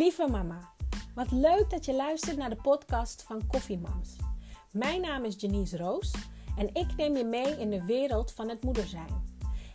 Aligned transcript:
Lieve 0.00 0.28
mama, 0.28 0.58
wat 1.14 1.30
leuk 1.30 1.70
dat 1.70 1.84
je 1.84 1.94
luistert 1.94 2.36
naar 2.36 2.50
de 2.50 2.60
podcast 2.62 3.22
van 3.22 3.46
Koffiemams. 3.46 4.16
Mijn 4.72 5.00
naam 5.00 5.24
is 5.24 5.34
Janice 5.38 5.76
Roos 5.76 6.14
en 6.56 6.74
ik 6.74 6.96
neem 6.96 7.16
je 7.16 7.24
mee 7.24 7.58
in 7.58 7.70
de 7.70 7.84
wereld 7.84 8.32
van 8.32 8.48
het 8.48 8.62
moeder 8.64 8.86
zijn. 8.86 9.24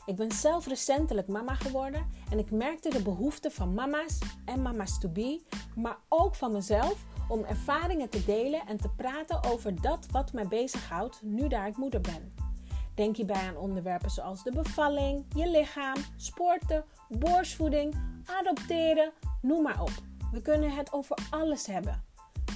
Ik 0.05 0.15
ben 0.15 0.31
zelf 0.31 0.67
recentelijk 0.67 1.27
mama 1.27 1.55
geworden 1.55 2.07
en 2.29 2.39
ik 2.39 2.51
merkte 2.51 2.89
de 2.89 3.01
behoefte 3.01 3.51
van 3.51 3.73
mama's 3.73 4.19
en 4.45 4.61
mama's 4.61 4.99
to 4.99 5.09
be, 5.09 5.41
maar 5.75 5.97
ook 6.09 6.35
van 6.35 6.51
mezelf 6.51 7.05
om 7.29 7.43
ervaringen 7.43 8.09
te 8.09 8.25
delen 8.25 8.67
en 8.67 8.77
te 8.77 8.89
praten 8.89 9.43
over 9.43 9.81
dat 9.81 10.07
wat 10.11 10.33
mij 10.33 10.47
bezighoudt 10.47 11.21
nu 11.21 11.47
daar 11.47 11.67
ik 11.67 11.77
moeder 11.77 12.01
ben. 12.01 12.33
Denk 12.95 13.15
hierbij 13.15 13.47
aan 13.47 13.57
onderwerpen 13.57 14.09
zoals 14.09 14.43
de 14.43 14.51
bevalling, 14.51 15.25
je 15.35 15.49
lichaam, 15.49 15.97
sporten, 16.15 16.85
borstvoeding, 17.09 17.95
adopteren, 18.25 19.11
noem 19.41 19.63
maar 19.63 19.81
op. 19.81 20.13
We 20.35 20.41
kunnen 20.41 20.71
het 20.71 20.93
over 20.93 21.17
alles 21.29 21.65
hebben. 21.65 22.03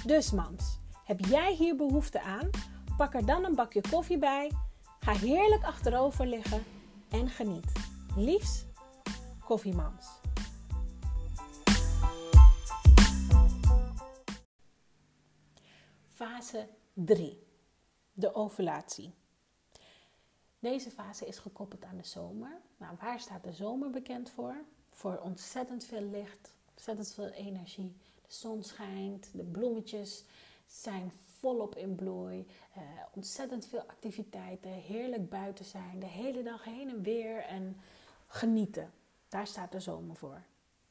Dus 0.06 0.30
mams, 0.30 0.78
heb 1.04 1.20
jij 1.20 1.54
hier 1.54 1.76
behoefte 1.76 2.20
aan? 2.20 2.50
Pak 2.96 3.14
er 3.14 3.26
dan 3.26 3.44
een 3.44 3.54
bakje 3.54 3.80
koffie 3.90 4.18
bij, 4.18 4.52
ga 4.98 5.12
heerlijk 5.12 5.64
achterover 5.64 6.26
liggen 6.26 6.64
en 7.10 7.28
geniet. 7.28 7.72
Liefs, 8.16 8.64
koffiemams. 9.44 10.06
Fase 16.04 16.68
3. 16.92 17.46
De 18.12 18.34
ovulatie. 18.34 19.14
Deze 20.58 20.90
fase 20.90 21.26
is 21.26 21.38
gekoppeld 21.38 21.84
aan 21.84 21.96
de 21.96 22.06
zomer. 22.06 22.60
Nou, 22.76 22.96
waar 23.00 23.20
staat 23.20 23.44
de 23.44 23.52
zomer 23.52 23.90
bekend 23.90 24.30
voor? 24.30 24.64
Voor 24.92 25.18
ontzettend 25.18 25.84
veel 25.84 26.02
licht, 26.02 26.54
ontzettend 26.80 27.14
veel 27.14 27.44
energie. 27.44 27.96
De 28.26 28.34
zon 28.34 28.62
schijnt, 28.62 29.30
de 29.32 29.42
bloemetjes 29.42 30.24
zijn 30.66 31.12
volop 31.38 31.76
in 31.76 31.94
bloei. 31.94 32.46
Uh, 32.76 32.82
ontzettend 33.14 33.66
veel 33.66 33.80
activiteiten, 33.80 34.70
heerlijk 34.70 35.28
buiten 35.28 35.64
zijn, 35.64 35.98
de 35.98 36.06
hele 36.06 36.42
dag 36.42 36.64
heen 36.64 36.88
en 36.88 37.02
weer 37.02 37.42
en 37.42 37.76
genieten. 38.26 38.92
Daar 39.28 39.46
staat 39.46 39.72
de 39.72 39.80
zomer 39.80 40.16
voor. 40.16 40.42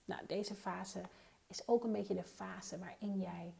Nou, 0.06 0.26
deze 0.26 0.56
fase 0.56 1.02
is 1.48 1.68
ook 1.68 1.84
een 1.84 1.92
beetje 1.92 2.16
de 2.16 2.24
fase 2.24 2.80
waarin 2.80 3.20
jij, 3.20 3.54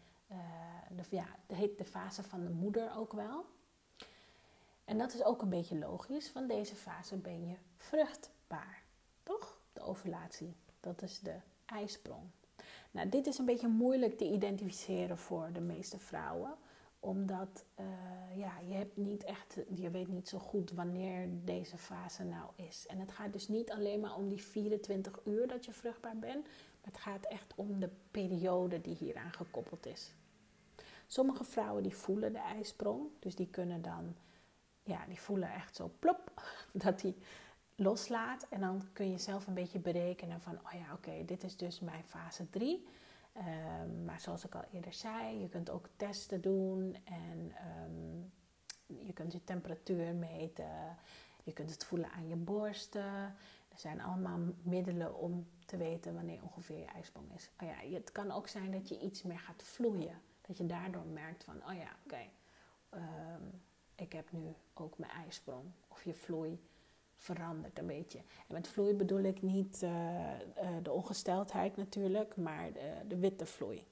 de, 0.96 1.04
ja, 1.10 1.26
heet 1.48 1.78
de 1.78 1.86
fase 1.86 2.24
van 2.24 2.44
de 2.44 2.50
moeder 2.50 2.96
ook 2.96 3.14
wel. 3.14 3.46
En 4.86 4.98
dat 4.98 5.14
is 5.14 5.24
ook 5.24 5.42
een 5.42 5.50
beetje 5.50 5.78
logisch, 5.78 6.30
van 6.30 6.48
deze 6.48 6.76
fase 6.76 7.16
ben 7.16 7.48
je 7.48 7.56
vruchtbaar, 7.78 8.84
toch? 9.24 9.58
De 9.74 9.82
ovulatie, 9.82 10.56
dat 10.80 11.02
is 11.02 11.20
de 11.20 11.36
ijsprong. 11.72 12.24
Nou, 12.92 13.10
dit 13.10 13.28
is 13.28 13.38
een 13.38 13.46
beetje 13.46 13.68
moeilijk 13.68 14.18
te 14.18 14.32
identificeren 14.32 15.18
voor 15.18 15.50
de 15.54 15.62
meeste 15.62 16.00
vrouwen, 16.00 16.56
omdat 17.00 17.66
uh, 17.80 17.86
ja, 18.38 18.60
je, 18.68 18.74
hebt 18.74 18.98
niet 18.98 19.24
echt, 19.24 19.58
je 19.74 19.90
weet 19.90 20.08
niet 20.08 20.30
zo 20.30 20.38
goed 20.40 20.72
wanneer 20.72 21.28
deze 21.44 21.78
fase 21.78 22.24
nou 22.24 22.50
is. 22.56 22.86
En 22.88 23.00
het 23.00 23.12
gaat 23.12 23.34
dus 23.34 23.48
niet 23.48 23.72
alleen 23.72 24.00
maar 24.00 24.16
om 24.16 24.30
die 24.30 24.44
24 24.44 25.20
uur 25.26 25.48
dat 25.48 25.66
je 25.66 25.74
vruchtbaar 25.74 26.18
bent, 26.18 26.44
maar 26.44 26.92
het 26.92 26.98
gaat 26.98 27.26
echt 27.26 27.54
om 27.56 27.80
de 27.80 27.90
periode 28.12 28.82
die 28.82 28.96
hieraan 28.96 29.34
gekoppeld 29.34 29.86
is. 29.86 30.14
Sommige 31.08 31.44
vrouwen 31.44 31.84
die 31.84 31.96
voelen 31.96 32.34
de 32.34 32.40
ijsprong, 32.40 33.08
dus 33.20 33.36
die 33.36 33.48
kunnen 33.48 33.82
dan 33.82 34.16
ja, 34.84 35.06
die 35.08 35.22
voelen 35.22 35.54
echt 35.54 35.76
zo 35.76 35.92
plop, 36.00 36.32
dat 36.84 37.00
die 37.00 37.16
loslaat. 37.80 38.46
En 38.50 38.60
dan 38.60 38.84
kun 38.94 39.12
je 39.12 39.18
zelf 39.18 39.48
een 39.48 39.54
beetje 39.54 39.80
berekenen 39.80 40.42
van, 40.42 40.54
oh 40.54 40.72
ja, 40.72 40.94
oké, 40.94 41.26
dit 41.26 41.44
is 41.44 41.58
dus 41.58 41.80
mijn 41.80 42.04
fase 42.04 42.50
3. 42.50 42.88
Ehm, 43.34 44.06
maar 44.06 44.20
zoals 44.20 44.46
ik 44.46 44.56
al 44.56 44.64
eerder 44.74 44.94
zei, 44.94 45.40
je 45.40 45.50
kunt 45.50 45.70
ook 45.70 45.90
testen 45.96 46.42
doen 46.42 46.98
en 47.04 47.54
um, 47.86 48.32
je 49.06 49.14
kunt 49.14 49.32
je 49.32 49.44
temperatuur 49.44 50.16
meten. 50.16 50.98
Je 51.44 51.54
kunt 51.54 51.72
het 51.72 51.86
voelen 51.86 52.12
aan 52.12 52.28
je 52.28 52.36
borsten. 52.36 53.36
Er 53.70 53.78
zijn 53.78 54.02
allemaal 54.02 54.40
middelen 54.62 55.16
om 55.16 55.48
te 55.66 55.78
weten 55.78 56.14
wanneer 56.14 56.44
ongeveer 56.44 56.78
je 56.78 56.86
ijsprong 56.86 57.34
is. 57.36 57.50
Oh 57.62 57.68
ja, 57.68 57.96
het 57.96 58.12
kan 58.12 58.32
ook 58.32 58.48
zijn 58.48 58.72
dat 58.72 58.90
je 58.90 59.00
iets 59.00 59.24
meer 59.24 59.40
gaat 59.40 59.64
vloeien. 59.64 60.22
Dat 60.42 60.58
je 60.58 60.66
daardoor 60.66 61.06
merkt 61.06 61.44
van, 61.44 61.56
oh 61.56 61.74
ja, 61.74 61.96
oké, 62.06 62.22
um, 62.94 63.62
ik 63.96 64.14
heb 64.14 64.32
nu 64.32 64.54
ook 64.74 64.98
mijn 64.98 65.12
ijsprong. 65.12 65.72
Of 65.88 66.04
je 66.04 66.14
vloei 66.14 66.60
verandert 67.20 67.80
een 67.80 67.88
beetje. 67.88 68.18
En 68.18 68.54
met 68.54 68.68
vloei 68.68 68.94
bedoel 68.94 69.24
ik 69.24 69.42
niet 69.42 69.82
uh, 69.84 69.90
uh, 69.90 70.70
de 70.84 70.92
ongesteldheid 70.92 71.78
natuurlijk, 71.78 72.36
maar 72.36 72.74
de, 72.74 72.94
de, 73.08 73.18
witte 73.18 73.46
vloei. 73.46 73.86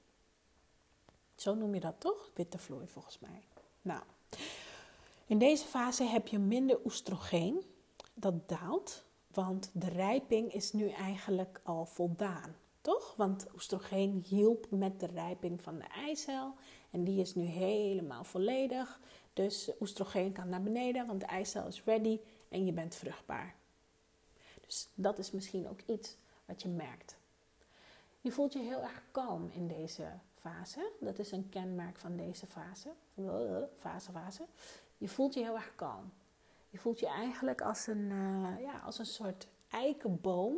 Zo 1.34 1.54
noem 1.54 1.74
je 1.74 1.80
dat 1.80 1.94
toch? 1.98 2.30
Witte 2.34 2.58
vloei 2.58 2.88
volgens 2.88 3.18
mij. 3.18 3.42
Nou, 3.82 4.02
in 5.26 5.38
deze 5.38 5.64
fase 5.64 6.04
heb 6.04 6.26
je 6.26 6.38
minder 6.38 6.78
oestrogeen. 6.84 7.64
Dat 8.14 8.48
daalt, 8.48 9.04
want 9.32 9.70
de 9.72 9.88
rijping 9.88 10.52
is 10.52 10.72
nu 10.72 10.88
eigenlijk 10.88 11.60
al 11.62 11.86
voldaan. 11.86 12.56
Toch? 12.80 13.14
Want 13.16 13.46
oestrogeen 13.54 14.24
hielp 14.28 14.66
met 14.70 15.00
de 15.00 15.06
rijping 15.06 15.62
van 15.62 15.78
de 15.78 15.84
eicel. 15.84 16.54
En 16.90 17.04
die 17.04 17.20
is 17.20 17.34
nu 17.34 17.44
helemaal 17.44 18.24
volledig. 18.24 19.00
Dus 19.32 19.70
oestrogeen 19.80 20.32
kan 20.32 20.48
naar 20.48 20.62
beneden, 20.62 21.06
want 21.06 21.20
de 21.20 21.26
eicel 21.26 21.66
is 21.66 21.84
ready 21.84 22.20
en 22.48 22.66
je 22.66 22.72
bent 22.72 22.94
vruchtbaar. 22.94 23.54
Dus 24.66 24.88
dat 24.94 25.18
is 25.18 25.30
misschien 25.30 25.68
ook 25.68 25.80
iets 25.86 26.16
wat 26.44 26.62
je 26.62 26.68
merkt. 26.68 27.16
Je 28.20 28.32
voelt 28.32 28.52
je 28.52 28.58
heel 28.58 28.82
erg 28.82 29.02
kalm 29.10 29.50
in 29.52 29.68
deze 29.68 30.06
fase. 30.34 30.92
Dat 31.00 31.18
is 31.18 31.32
een 31.32 31.48
kenmerk 31.48 31.98
van 31.98 32.16
deze 32.16 32.46
fase. 32.46 32.88
Fase, 33.76 34.10
fase. 34.10 34.44
Je 34.98 35.08
voelt 35.08 35.34
je 35.34 35.40
heel 35.40 35.54
erg 35.54 35.72
kalm. 35.74 36.12
Je 36.70 36.78
voelt 36.78 37.00
je 37.00 37.06
eigenlijk 37.06 37.60
als 37.60 37.86
een, 37.86 38.10
uh, 38.10 38.60
ja, 38.60 38.78
als 38.84 38.98
een 38.98 39.06
soort 39.06 39.46
eikenboom 39.68 40.56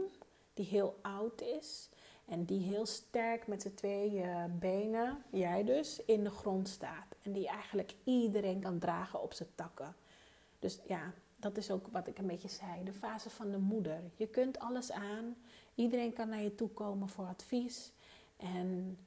die 0.55 0.67
heel 0.67 0.99
oud 1.03 1.41
is. 1.41 1.89
En 2.25 2.45
die 2.45 2.61
heel 2.61 2.87
sterk 2.87 3.47
met 3.47 3.63
zijn 3.63 3.75
twee 3.75 4.13
uh, 4.13 4.45
benen, 4.51 5.25
jij 5.31 5.65
dus, 5.65 6.05
in 6.05 6.25
de 6.25 6.31
grond 6.31 6.69
staat. 6.69 7.17
En 7.23 7.33
die 7.33 7.49
eigenlijk 7.49 7.95
iedereen 8.05 8.61
kan 8.61 8.79
dragen 8.79 9.23
op 9.23 9.33
zijn 9.33 9.49
takken. 9.55 9.95
Dus 10.59 10.79
ja, 10.87 11.13
dat 11.41 11.57
is 11.57 11.71
ook 11.71 11.87
wat 11.87 12.07
ik 12.07 12.19
een 12.19 12.27
beetje 12.27 12.49
zei. 12.49 12.85
De 12.85 12.93
fase 12.93 13.31
van 13.31 13.51
de 13.51 13.59
moeder. 13.59 14.01
Je 14.17 14.27
kunt 14.27 14.59
alles 14.59 14.93
aan. 14.93 15.37
Iedereen 15.75 16.13
kan 16.13 16.29
naar 16.29 16.43
je 16.43 16.55
toe 16.55 16.69
komen 16.69 17.09
voor 17.09 17.27
advies. 17.27 17.93
En 18.37 18.99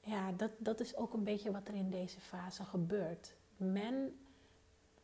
ja, 0.00 0.32
dat, 0.32 0.50
dat 0.58 0.80
is 0.80 0.96
ook 0.96 1.12
een 1.12 1.24
beetje 1.24 1.50
wat 1.50 1.68
er 1.68 1.74
in 1.74 1.90
deze 1.90 2.20
fase 2.20 2.64
gebeurt. 2.64 3.34
Men 3.56 4.18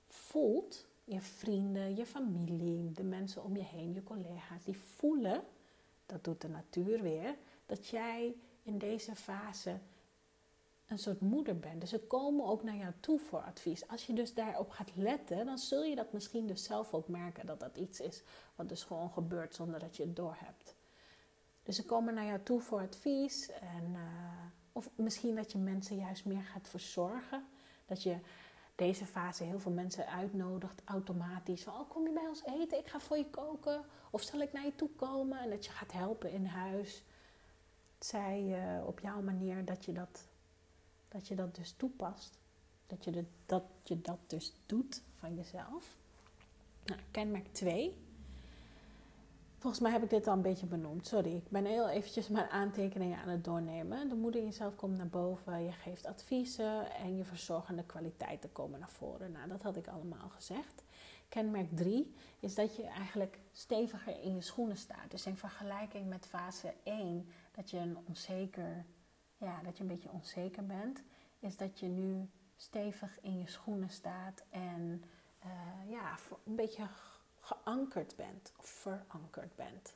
voelt, 0.07 0.87
je 1.05 1.21
vrienden, 1.21 1.97
je 1.97 2.07
familie, 2.07 2.93
de 2.93 3.03
mensen 3.03 3.45
om 3.45 3.57
je 3.57 3.65
heen, 3.65 3.93
je 3.93 4.03
collega's, 4.03 4.65
die 4.65 4.79
voelen 4.79 5.45
dat 6.11 6.25
doet 6.25 6.41
de 6.41 6.49
natuur 6.49 7.03
weer, 7.03 7.37
dat 7.67 7.87
jij 7.87 8.35
in 8.63 8.79
deze 8.79 9.15
fase 9.15 9.79
een 10.91 10.99
soort 10.99 11.21
moeder 11.21 11.59
bent. 11.59 11.81
Dus 11.81 11.91
ze 11.91 12.01
komen 12.01 12.47
ook 12.47 12.63
naar 12.63 12.77
jou 12.77 12.93
toe 13.01 13.19
voor 13.19 13.43
advies. 13.43 13.89
Als 13.89 14.07
je 14.07 14.13
dus 14.13 14.35
daarop 14.35 14.71
gaat 14.71 14.91
letten, 14.95 15.47
dan 15.47 15.59
zul 15.59 15.83
je 15.83 15.95
dat 15.95 16.13
misschien 16.13 16.47
dus 16.47 16.65
zelf 16.65 16.95
ook 16.95 17.09
merken 17.09 17.47
dat 17.47 17.61
dat 17.61 17.77
iets 17.77 18.01
is 18.01 18.23
wat 18.55 18.69
dus 18.69 18.83
gewoon 18.83 19.11
gebeurt 19.11 19.55
zonder 19.55 19.81
dat 19.81 19.97
je 19.97 20.03
het 20.03 20.17
doorhebt. 20.17 20.75
Dus 21.63 21.77
ze 21.77 21.85
komen 21.85 22.15
naar 22.15 22.25
jou 22.25 22.43
toe 22.43 22.61
voor 22.61 22.81
advies. 22.81 23.51
En, 23.51 23.93
uh, 23.93 24.01
of 24.73 24.91
misschien 24.95 25.35
dat 25.37 25.53
je 25.53 25.59
mensen 25.59 25.97
juist 25.97 26.25
meer 26.25 26.43
gaat 26.43 26.69
verzorgen. 26.69 27.45
Dat 27.87 28.03
je 28.03 28.19
deze 28.75 29.07
fase 29.07 29.45
heel 29.45 29.61
veel 29.61 29.73
mensen 29.73 30.07
uitnodigt 30.07 30.83
automatisch. 30.85 31.63
Van, 31.63 31.75
oh, 31.75 31.89
kom 31.89 32.07
je 32.07 32.13
bij 32.13 32.29
ons 32.29 32.45
eten? 32.45 32.79
Ik 32.79 32.87
ga 32.87 33.01
voor 33.01 33.17
je 33.17 33.31
koken. 33.31 33.85
Of 34.11 34.23
zal 34.23 34.41
ik 34.41 34.53
naar 34.53 34.65
je 34.65 34.75
toe 34.75 34.91
komen? 34.97 35.39
En 35.39 35.51
dat 35.51 35.65
je 35.65 35.71
gaat 35.71 35.93
helpen 35.93 36.33
in 36.33 36.47
huis. 36.47 37.03
Zij 37.99 38.43
uh, 38.43 38.87
op 38.87 39.01
jouw 39.01 39.23
manier 39.23 39.65
dat 39.65 39.85
je 39.85 39.93
dat, 39.93 40.29
dat 41.11 41.29
je 41.29 41.35
dat 41.35 41.55
dus 41.55 41.73
toepast. 41.73 42.39
Dat 42.87 43.05
je, 43.05 43.11
de, 43.11 43.25
dat 43.47 43.65
je 43.83 44.01
dat 44.01 44.19
dus 44.27 44.55
doet 44.67 45.03
van 45.15 45.35
jezelf. 45.35 45.97
Nou, 46.85 47.01
kenmerk 47.11 47.47
2 47.53 47.97
Volgens 49.61 49.83
mij 49.83 49.93
heb 49.93 50.03
ik 50.03 50.11
dit 50.11 50.27
al 50.27 50.35
een 50.35 50.43
beetje 50.43 50.67
benoemd. 50.67 51.07
Sorry, 51.07 51.35
ik 51.35 51.49
ben 51.49 51.65
heel 51.65 51.89
eventjes 51.89 52.29
mijn 52.29 52.49
aantekeningen 52.49 53.19
aan 53.19 53.29
het 53.29 53.45
doornemen. 53.45 54.09
De 54.09 54.15
moeder 54.15 54.41
in 54.41 54.47
jezelf 54.47 54.75
komt 54.75 54.97
naar 54.97 55.09
boven, 55.09 55.65
je 55.65 55.73
geeft 55.73 56.07
adviezen 56.07 56.95
en 56.95 57.17
je 57.17 57.25
verzorgende 57.25 57.85
kwaliteiten 57.85 58.53
komen 58.53 58.79
naar 58.79 58.91
voren. 58.91 59.33
Nou, 59.33 59.49
dat 59.49 59.63
had 59.63 59.77
ik 59.77 59.87
allemaal 59.87 60.29
gezegd. 60.29 60.85
Kenmerk 61.29 61.77
3 61.77 62.15
is 62.41 62.55
dat 62.55 62.77
je 62.77 62.87
eigenlijk 62.87 63.39
steviger 63.53 64.21
in 64.23 64.35
je 64.35 64.41
schoenen 64.41 64.77
staat. 64.77 65.11
Dus 65.11 65.27
in 65.27 65.37
vergelijking 65.37 66.09
met 66.09 66.27
fase 66.27 66.75
1, 66.83 67.29
dat 67.53 67.71
je 67.71 67.79
een 67.79 67.99
onzeker, 68.09 68.85
ja, 69.41 69.61
dat 69.63 69.77
je 69.77 69.83
een 69.83 69.89
beetje 69.89 70.11
onzeker 70.11 70.67
bent, 70.67 71.03
is 71.39 71.57
dat 71.57 71.81
je 71.81 71.87
nu 71.87 72.29
stevig 72.57 73.21
in 73.21 73.39
je 73.39 73.49
schoenen 73.49 73.91
staat 73.91 74.45
en 74.51 75.05
uh, 75.45 75.91
ja, 75.91 76.17
een 76.45 76.55
beetje 76.55 76.87
geankerd 77.41 78.17
bent 78.17 78.53
of 78.59 78.67
verankerd 78.67 79.57
bent. 79.57 79.95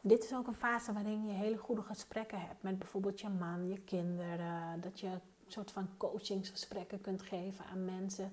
dit 0.00 0.24
is 0.24 0.34
ook 0.34 0.46
een 0.46 0.54
fase 0.54 0.92
waarin 0.92 1.26
je 1.26 1.32
hele 1.32 1.56
goede 1.56 1.82
gesprekken 1.82 2.40
hebt 2.40 2.62
met 2.62 2.78
bijvoorbeeld 2.78 3.20
je 3.20 3.28
man, 3.28 3.68
je 3.68 3.80
kinderen. 3.80 4.80
Dat 4.80 5.00
je 5.00 5.06
een 5.06 5.20
soort 5.46 5.70
van 5.70 5.88
coachingsgesprekken 5.96 7.00
kunt 7.00 7.22
geven 7.22 7.64
aan 7.64 7.84
mensen. 7.84 8.32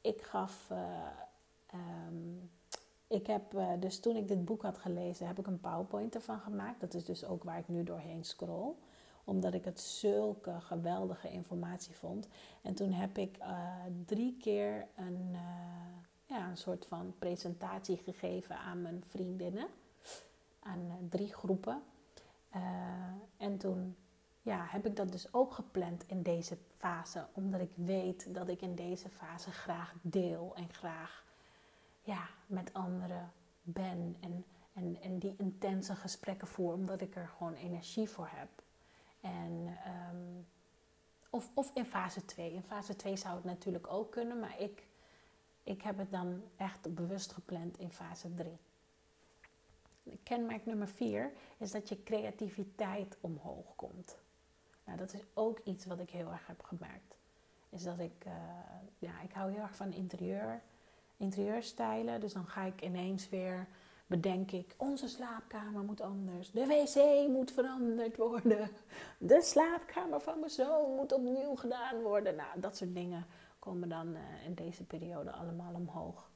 Ik 0.00 0.22
gaf. 0.22 0.68
Uh, 0.72 1.06
um, 1.74 2.50
ik 3.06 3.26
heb 3.26 3.54
uh, 3.54 3.72
dus 3.80 4.00
toen 4.00 4.16
ik 4.16 4.28
dit 4.28 4.44
boek 4.44 4.62
had 4.62 4.78
gelezen, 4.78 5.26
heb 5.26 5.38
ik 5.38 5.46
een 5.46 5.60
PowerPoint 5.60 6.14
ervan 6.14 6.40
gemaakt. 6.40 6.80
Dat 6.80 6.94
is 6.94 7.04
dus 7.04 7.24
ook 7.24 7.44
waar 7.44 7.58
ik 7.58 7.68
nu 7.68 7.84
doorheen 7.84 8.24
scroll 8.24 8.74
omdat 9.24 9.54
ik 9.54 9.64
het 9.64 9.80
zulke 9.80 10.60
geweldige 10.60 11.30
informatie 11.30 11.94
vond. 11.94 12.28
En 12.62 12.74
toen 12.74 12.92
heb 12.92 13.18
ik 13.18 13.38
uh, 13.38 13.74
drie 14.04 14.36
keer 14.40 14.86
een, 14.96 15.28
uh, 15.32 15.38
ja, 16.26 16.48
een 16.48 16.56
soort 16.56 16.86
van 16.86 17.14
presentatie 17.18 17.96
gegeven 17.96 18.56
aan 18.56 18.82
mijn 18.82 19.04
vriendinnen. 19.06 19.66
Aan 20.60 20.80
uh, 20.86 20.94
drie 21.08 21.32
groepen. 21.32 21.82
en 23.36 23.58
toen 23.58 23.96
ja, 24.42 24.66
heb 24.68 24.86
ik 24.86 24.96
dat 24.96 25.12
dus 25.12 25.32
ook 25.32 25.52
gepland 25.52 26.04
in 26.06 26.22
deze 26.22 26.58
fase. 26.76 27.26
Omdat 27.32 27.60
ik 27.60 27.70
weet 27.74 28.34
dat 28.34 28.48
ik 28.48 28.60
in 28.60 28.74
deze 28.74 29.08
fase 29.08 29.50
graag 29.50 29.94
deel 30.02 30.52
en 30.56 30.72
graag 30.72 31.24
ja, 32.00 32.28
met 32.46 32.72
anderen 32.72 33.32
ben. 33.62 34.16
En, 34.20 34.44
en, 34.72 34.98
en 35.02 35.18
die 35.18 35.34
intense 35.38 35.94
gesprekken 35.94 36.48
voer, 36.48 36.72
omdat 36.72 37.00
ik 37.00 37.16
er 37.16 37.28
gewoon 37.36 37.54
energie 37.54 38.08
voor 38.08 38.28
heb. 38.30 38.61
En, 39.22 39.78
um, 40.12 40.46
of, 41.30 41.50
of 41.54 41.70
in 41.74 41.84
fase 41.84 42.24
2. 42.24 42.52
In 42.52 42.62
fase 42.62 42.96
2 42.96 43.16
zou 43.16 43.34
het 43.34 43.44
natuurlijk 43.44 43.86
ook 43.92 44.10
kunnen, 44.10 44.40
maar 44.40 44.60
ik, 44.60 44.86
ik 45.62 45.82
heb 45.82 45.98
het 45.98 46.10
dan 46.10 46.42
echt 46.56 46.94
bewust 46.94 47.32
gepland 47.32 47.78
in 47.78 47.92
fase 47.92 48.34
3. 48.34 48.58
Kenmerk 50.22 50.66
nummer 50.66 50.88
4 50.88 51.32
is 51.58 51.70
dat 51.70 51.88
je 51.88 52.02
creativiteit 52.02 53.16
omhoog 53.20 53.76
komt. 53.76 54.16
Nou, 54.84 54.98
dat 54.98 55.12
is 55.12 55.20
ook 55.34 55.60
iets 55.64 55.84
wat 55.84 55.98
ik 55.98 56.10
heel 56.10 56.30
erg 56.30 56.46
heb 56.46 56.62
gemerkt. 56.62 57.16
Is 57.68 57.82
dat 57.82 57.98
ik, 57.98 58.24
uh, 58.26 58.32
ja, 58.98 59.20
ik 59.20 59.32
hou 59.32 59.52
heel 59.52 59.62
erg 59.62 59.76
van 59.76 59.92
interieur, 59.92 60.62
interieurstijlen. 61.16 62.20
Dus 62.20 62.32
dan 62.32 62.46
ga 62.46 62.62
ik 62.62 62.82
ineens 62.82 63.28
weer 63.28 63.66
bedenk 64.12 64.50
ik, 64.50 64.74
onze 64.76 65.08
slaapkamer 65.08 65.82
moet 65.82 66.00
anders. 66.00 66.50
De 66.50 66.66
wc 66.66 67.28
moet 67.28 67.50
veranderd 67.50 68.16
worden. 68.16 68.70
De 69.18 69.42
slaapkamer 69.42 70.20
van 70.20 70.38
mijn 70.38 70.50
zoon 70.50 70.94
moet 70.94 71.12
opnieuw 71.12 71.54
gedaan 71.54 72.02
worden. 72.02 72.36
Nou, 72.36 72.60
dat 72.60 72.76
soort 72.76 72.94
dingen 72.94 73.26
komen 73.58 73.88
dan 73.88 74.08
uh, 74.08 74.20
in 74.44 74.54
deze 74.54 74.84
periode 74.84 75.30
allemaal 75.30 75.74
omhoog. 75.74 76.30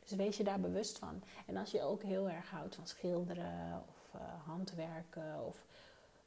Dus 0.00 0.12
wees 0.12 0.36
je 0.36 0.44
daar 0.44 0.60
bewust 0.60 0.98
van. 0.98 1.22
En 1.46 1.56
als 1.56 1.70
je 1.70 1.82
ook 1.82 2.02
heel 2.02 2.28
erg 2.28 2.50
houdt 2.50 2.74
van 2.74 2.86
schilderen 2.86 3.84
of 3.88 4.14
uh, 4.14 4.20
handwerken 4.46 5.46
of 5.46 5.66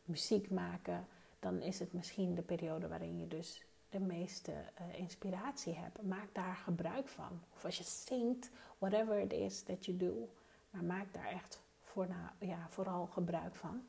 muziek 0.06 0.50
maken, 0.50 1.08
dan 1.40 1.62
is 1.62 1.80
het 1.80 1.94
misschien 1.94 2.36
de 2.36 2.42
periode 2.42 2.88
waarin 2.88 3.20
je 3.20 3.28
dus 3.28 3.66
de 3.90 4.00
meeste 4.00 4.52
uh, 4.52 5.00
inspiratie 5.00 5.74
hebt. 5.74 6.02
Maak 6.02 6.28
daar 6.32 6.56
gebruik 6.56 7.08
van. 7.08 7.42
Of 7.54 7.66
als 7.66 7.78
je 7.78 7.84
zingt, 7.84 8.50
whatever 8.78 9.20
it 9.20 9.34
is 9.34 9.62
that 9.62 9.86
you 9.86 9.98
do. 9.98 10.30
Maar 10.74 10.84
maak 10.84 11.14
daar 11.14 11.28
echt 11.28 11.62
voor 11.82 12.08
ja, 12.40 12.68
vooral 12.70 13.06
gebruik 13.06 13.56
van. 13.56 13.84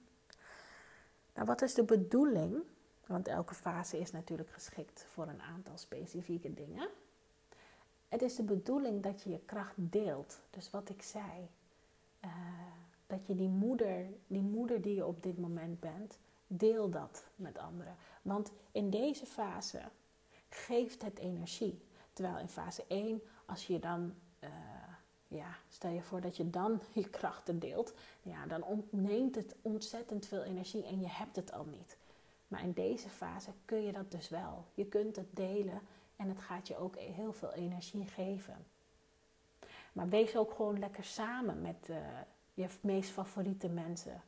Nou, 1.35 1.47
wat 1.47 1.63
is 1.63 1.75
de 1.75 1.85
bedoeling? 1.85 2.63
Want 3.07 3.29
elke 3.29 3.55
fase 3.55 3.99
is 3.99 4.11
natuurlijk 4.11 4.51
geschikt 4.51 5.07
voor 5.09 5.29
een 5.29 5.43
aantal 5.43 5.79
specifieke 5.79 6.55
dingen. 6.55 6.89
Het 8.09 8.23
is 8.23 8.37
de 8.37 8.43
bedoeling 8.43 9.03
dat 9.03 9.23
je 9.23 9.31
je 9.31 9.41
kracht 9.45 9.75
deelt. 9.77 10.41
Dus 10.51 10.71
wat 10.71 10.89
ik 10.89 11.03
zei, 11.03 11.49
uh, 12.25 12.31
dat 13.07 13.27
je 13.27 13.35
die 13.35 13.49
moeder, 13.49 14.07
die 14.27 14.43
moeder 14.43 14.83
die 14.83 14.95
je 14.95 15.07
op 15.07 15.23
dit 15.23 15.39
moment 15.39 15.81
bent, 15.81 16.19
deel 16.47 16.91
dat 16.91 17.25
met 17.37 17.59
anderen. 17.59 17.97
Want 18.23 18.53
in 18.73 18.91
deze 18.91 19.27
fase 19.27 19.83
geeft 20.49 21.03
het 21.03 21.19
energie. 21.19 21.83
Terwijl 22.13 22.39
in 22.39 22.49
fase 22.49 22.85
1, 22.89 23.23
als 23.47 23.67
je 23.67 23.79
dan 23.79 24.15
uh, 24.41 24.51
ja, 25.37 25.57
stel 25.69 25.91
je 25.91 26.03
voor 26.03 26.21
dat 26.21 26.37
je 26.37 26.51
dan 26.51 26.81
je 26.93 27.09
krachten 27.09 27.59
deelt. 27.59 27.95
Ja, 28.23 28.47
dan 28.47 28.63
ontneemt 28.63 29.35
het 29.35 29.55
ontzettend 29.63 30.27
veel 30.27 30.43
energie 30.43 30.85
en 30.85 31.01
je 31.01 31.09
hebt 31.09 31.37
het 31.37 31.53
al 31.53 31.65
niet. 31.65 31.97
Maar 32.49 32.63
in 32.63 32.73
deze 32.73 33.09
fase 33.09 33.51
kun 33.65 33.83
je 33.83 33.93
dat 33.93 34.11
dus 34.11 34.29
wel. 34.29 34.65
Je 34.75 34.87
kunt 34.87 35.17
het 35.17 35.37
delen 35.37 35.81
en 36.17 36.29
het 36.29 36.39
gaat 36.39 36.69
je 36.69 36.77
ook 36.77 36.97
heel 36.97 37.33
veel 37.33 37.53
energie 37.53 38.07
geven. 38.07 38.67
Maar 39.93 40.09
wees 40.09 40.37
ook 40.37 40.53
gewoon 40.53 40.79
lekker 40.79 41.05
samen 41.05 41.61
met 41.61 41.89
uh, 41.91 41.97
je 42.55 42.67
meest 42.81 43.11
favoriete 43.11 43.69
mensen. 43.69 44.23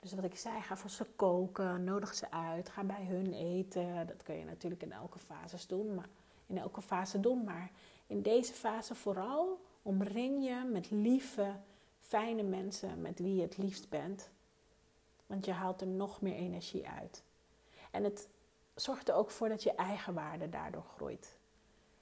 Dus 0.00 0.12
wat 0.12 0.24
ik 0.24 0.36
zei, 0.36 0.60
ga 0.60 0.76
voor 0.76 0.90
ze 0.90 1.04
koken, 1.16 1.84
nodig 1.84 2.14
ze 2.14 2.30
uit, 2.30 2.68
ga 2.68 2.84
bij 2.84 3.04
hun 3.04 3.32
eten. 3.32 4.06
Dat 4.06 4.22
kun 4.22 4.34
je 4.34 4.44
natuurlijk 4.44 4.82
in 4.82 4.92
elke 4.92 5.18
fase 5.18 5.66
doen, 5.66 5.94
maar 5.94 6.08
in 6.46 6.58
elke 6.58 6.80
fase 6.82 7.20
doen. 7.20 7.44
Maar 7.44 7.70
in 8.06 8.22
deze 8.22 8.52
fase 8.52 8.94
vooral 8.94 9.60
Omring 9.86 10.44
je 10.44 10.68
met 10.72 10.90
lieve, 10.90 11.56
fijne 12.00 12.42
mensen 12.42 13.00
met 13.00 13.18
wie 13.18 13.34
je 13.34 13.42
het 13.42 13.56
liefst 13.56 13.88
bent. 13.88 14.30
Want 15.26 15.44
je 15.44 15.52
haalt 15.52 15.80
er 15.80 15.86
nog 15.86 16.20
meer 16.20 16.34
energie 16.34 16.88
uit. 16.88 17.22
En 17.90 18.04
het 18.04 18.28
zorgt 18.74 19.08
er 19.08 19.14
ook 19.14 19.30
voor 19.30 19.48
dat 19.48 19.62
je 19.62 19.74
eigenwaarde 19.74 20.48
daardoor 20.48 20.82
groeit. 20.82 21.38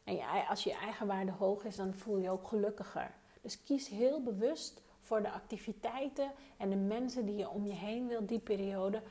En 0.05 0.21
als 0.49 0.65
je 0.65 0.73
eigenwaarde 0.73 1.33
hoog 1.33 1.65
is, 1.65 1.77
dan 1.77 1.95
voel 1.95 2.17
je 2.17 2.23
je 2.23 2.31
ook 2.31 2.47
gelukkiger. 2.47 3.15
Dus 3.41 3.63
kies 3.63 3.89
heel 3.89 4.23
bewust 4.23 4.83
voor 5.01 5.23
de 5.23 5.31
activiteiten 5.31 6.33
en 6.57 6.71
de 6.71 6.77
mensen 6.77 7.27
die 7.27 7.37
je 7.37 7.49
om 7.49 7.67
je 7.67 7.75
heen 7.75 8.09
wil 8.09 8.27
die 8.27 8.39
periode. 8.39 9.03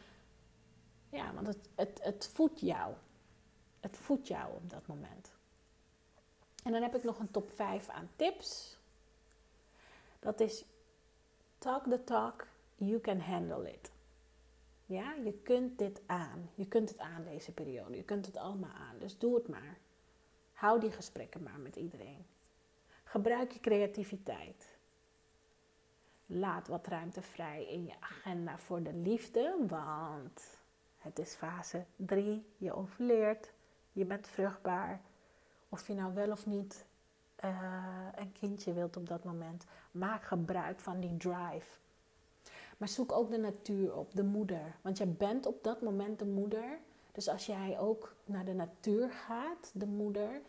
Ja, 1.10 1.34
want 1.34 1.48
het, 1.48 1.70
het, 1.76 2.00
het 2.04 2.30
voedt 2.34 2.60
jou. 2.60 2.94
Het 3.80 3.98
voedt 3.98 4.28
jou 4.28 4.56
op 4.56 4.70
dat 4.70 4.88
moment. 4.88 5.32
En 6.64 6.72
dan 6.72 6.82
heb 6.82 6.96
ik 6.96 7.04
nog 7.04 7.20
een 7.20 7.32
top 7.32 7.52
5 7.52 7.90
aan 7.90 8.10
tips. 8.16 8.78
Dat 10.20 10.40
is 10.40 10.66
talk 11.58 11.84
the 11.84 12.04
talk, 12.04 12.48
you 12.76 13.00
can 13.00 13.20
handle 13.20 13.72
it. 13.72 13.92
Ja, 14.86 15.14
je 15.14 15.34
kunt 15.44 15.78
dit 15.78 16.02
aan. 16.06 16.50
Je 16.56 16.68
kunt 16.68 16.90
het 16.90 17.00
aan 17.00 17.24
deze 17.24 17.54
periode. 17.54 17.96
Je 17.96 18.04
kunt 18.04 18.26
het 18.26 18.38
allemaal 18.38 18.72
aan. 18.72 19.00
Dus 19.00 19.18
doe 19.18 19.36
het 19.36 19.48
maar. 19.48 19.78
Hou 20.54 20.80
die 20.80 20.92
gesprekken 20.92 21.44
maar 21.44 21.60
met 21.60 21.76
iedereen. 21.76 22.26
Gebruik 23.04 23.52
je 23.52 23.60
creativiteit. 23.60 24.78
Laat 26.26 26.68
wat 26.68 26.88
ruimte 26.88 27.22
vrij 27.22 27.66
in 27.66 27.86
je 27.86 27.94
agenda 28.00 28.58
voor 28.58 28.84
de 28.84 28.94
liefde, 28.94 29.56
want 29.68 30.58
het 30.98 31.20
is 31.20 31.36
fase 31.36 31.86
3. 31.96 32.46
Je 32.58 32.74
overleert, 32.74 33.52
je 33.92 34.06
bent 34.06 34.28
vruchtbaar, 34.28 35.02
of 35.72 35.88
je 35.88 35.94
nou 35.94 36.14
wel 36.14 36.32
of 36.32 36.46
niet 36.46 36.86
uh, 37.44 38.08
een 38.16 38.32
kindje 38.32 38.74
wilt 38.74 38.98
op 38.98 39.08
dat 39.08 39.24
moment. 39.24 39.66
Maak 39.92 40.24
gebruik 40.24 40.80
van 40.80 41.00
die 41.00 41.18
drive. 41.18 41.80
Maar 42.78 42.90
zoek 42.90 43.12
ook 43.12 43.30
de 43.30 43.38
natuur 43.38 43.96
op, 43.96 44.14
de 44.14 44.24
moeder. 44.24 44.76
Want 44.82 44.98
je 44.98 45.06
bent 45.06 45.46
op 45.46 45.64
dat 45.64 45.82
moment 45.82 46.20
de 46.20 46.26
moeder. 46.26 46.80
Dus 47.12 47.28
als 47.28 47.46
jij 47.46 47.80
ook 47.80 48.16
naar 48.26 48.46
de 48.46 48.54
natuur 48.54 49.12
gaat, 49.12 49.72
de 49.74 49.86
moeder, 49.86 50.42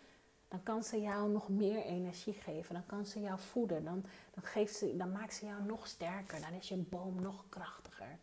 dan 0.48 0.62
kan 0.62 0.84
ze 0.84 1.00
jou 1.00 1.30
nog 1.30 1.48
meer 1.48 1.84
energie 1.84 2.32
geven. 2.32 2.74
Dan 2.74 2.86
kan 2.86 3.06
ze 3.06 3.20
jou 3.20 3.38
voeden. 3.38 3.84
Dan, 3.84 4.04
dan, 4.34 4.42
geeft 4.42 4.76
ze, 4.76 4.96
dan 4.96 5.12
maakt 5.12 5.34
ze 5.34 5.46
jou 5.46 5.62
nog 5.62 5.86
sterker. 5.86 6.40
Dan 6.40 6.52
is 6.52 6.68
je 6.68 6.76
boom 6.76 7.20
nog 7.20 7.44
krachtiger. 7.48 8.18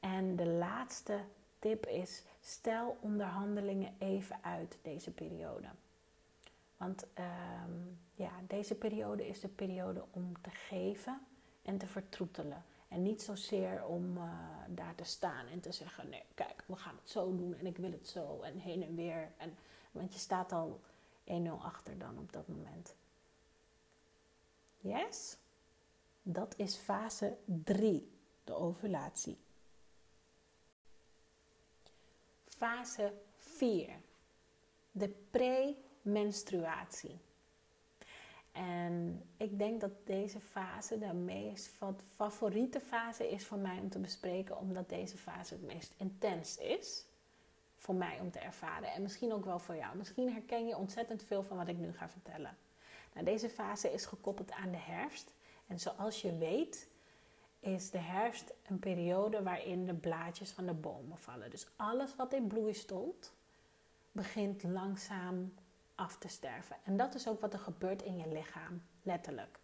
En 0.00 0.36
de 0.36 0.46
laatste 0.46 1.20
tip 1.58 1.86
is: 1.86 2.22
stel 2.44 2.96
onderhandelingen 3.00 3.94
even 3.98 4.38
uit 4.42 4.78
deze 4.82 5.10
periode. 5.10 5.68
Want 6.76 7.06
ehm, 7.14 7.72
ja, 8.14 8.30
deze 8.46 8.74
periode 8.74 9.28
is 9.28 9.40
de 9.40 9.48
periode 9.48 10.04
om 10.10 10.40
te 10.40 10.50
geven 10.50 11.20
en 11.62 11.78
te 11.78 11.86
vertroetelen. 11.86 12.64
En 12.88 13.02
niet 13.02 13.22
zozeer 13.22 13.84
om 13.84 14.16
uh, 14.16 14.22
daar 14.68 14.94
te 14.94 15.04
staan 15.04 15.46
en 15.46 15.60
te 15.60 15.72
zeggen: 15.72 16.08
nee, 16.08 16.22
kijk, 16.34 16.64
we 16.66 16.76
gaan 16.76 16.96
het 17.00 17.10
zo 17.10 17.36
doen 17.36 17.54
en 17.58 17.66
ik 17.66 17.76
wil 17.76 17.92
het 17.92 18.08
zo 18.08 18.40
en 18.42 18.58
heen 18.58 18.82
en 18.82 18.94
weer. 18.94 19.32
En, 19.36 19.56
want 19.92 20.12
je 20.12 20.18
staat 20.18 20.52
al 20.52 20.80
1-0 21.24 21.32
achter 21.62 21.98
dan 21.98 22.18
op 22.18 22.32
dat 22.32 22.48
moment. 22.48 22.94
Yes? 24.80 25.36
Dat 26.22 26.54
is 26.56 26.76
fase 26.76 27.36
3, 27.44 28.12
de 28.44 28.54
ovulatie. 28.54 29.38
Fase 32.56 33.12
4. 33.36 33.88
De 34.92 35.08
premenstruatie. 35.30 37.20
En 38.52 39.22
ik 39.36 39.58
denk 39.58 39.80
dat 39.80 39.90
deze 40.04 40.40
fase 40.40 40.98
de 40.98 41.12
meest 41.12 41.70
favoriete 42.16 42.80
fase 42.80 43.30
is 43.30 43.46
voor 43.46 43.58
mij 43.58 43.78
om 43.78 43.90
te 43.90 43.98
bespreken, 43.98 44.58
omdat 44.58 44.88
deze 44.88 45.16
fase 45.16 45.54
het 45.54 45.62
meest 45.62 45.94
intens 45.96 46.56
is. 46.56 47.04
Voor 47.76 47.94
mij 47.94 48.20
om 48.20 48.30
te 48.30 48.38
ervaren 48.38 48.92
en 48.92 49.02
misschien 49.02 49.32
ook 49.32 49.44
wel 49.44 49.58
voor 49.58 49.76
jou. 49.76 49.96
Misschien 49.96 50.32
herken 50.32 50.66
je 50.66 50.76
ontzettend 50.76 51.22
veel 51.22 51.42
van 51.42 51.56
wat 51.56 51.68
ik 51.68 51.78
nu 51.78 51.92
ga 51.92 52.08
vertellen. 52.08 52.56
Nou, 53.12 53.26
deze 53.26 53.48
fase 53.48 53.92
is 53.92 54.06
gekoppeld 54.06 54.50
aan 54.50 54.70
de 54.70 54.78
herfst. 54.78 55.32
En 55.66 55.80
zoals 55.80 56.22
je 56.22 56.38
weet, 56.38 56.88
is 57.64 57.90
de 57.90 57.98
herfst 57.98 58.54
een 58.66 58.78
periode 58.78 59.42
waarin 59.42 59.86
de 59.86 59.94
blaadjes 59.94 60.50
van 60.50 60.66
de 60.66 60.74
bomen 60.74 61.18
vallen. 61.18 61.50
Dus 61.50 61.66
alles 61.76 62.16
wat 62.16 62.32
in 62.32 62.46
bloei 62.46 62.74
stond, 62.74 63.32
begint 64.12 64.62
langzaam 64.62 65.54
af 65.94 66.18
te 66.18 66.28
sterven. 66.28 66.76
En 66.84 66.96
dat 66.96 67.14
is 67.14 67.28
ook 67.28 67.40
wat 67.40 67.52
er 67.52 67.58
gebeurt 67.58 68.02
in 68.02 68.16
je 68.16 68.28
lichaam, 68.28 68.82
letterlijk. 69.02 69.58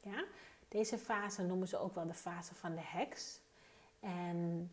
Ja? 0.00 0.24
Deze 0.68 0.98
fase 0.98 1.42
noemen 1.42 1.68
ze 1.68 1.78
ook 1.78 1.94
wel 1.94 2.06
de 2.06 2.14
fase 2.14 2.54
van 2.54 2.74
de 2.74 2.84
heks. 2.84 3.40
En 4.00 4.70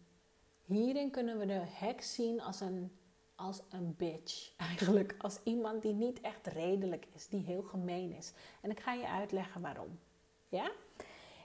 hierin 0.65 1.11
kunnen 1.11 1.39
we 1.39 1.45
de 1.45 1.61
heks 1.65 2.13
zien 2.13 2.41
als 2.41 2.59
een, 2.59 2.97
als 3.35 3.61
een 3.69 3.95
bitch. 3.95 4.51
Eigenlijk 4.69 5.15
als 5.17 5.39
iemand 5.43 5.81
die 5.81 5.93
niet 5.93 6.21
echt 6.21 6.47
redelijk 6.47 7.07
is, 7.13 7.27
die 7.27 7.43
heel 7.43 7.63
gemeen 7.63 8.11
is. 8.13 8.33
En 8.61 8.71
ik 8.71 8.79
ga 8.79 8.93
je 8.93 9.07
uitleggen 9.07 9.61
waarom. 9.61 9.99
Ja? 10.49 10.71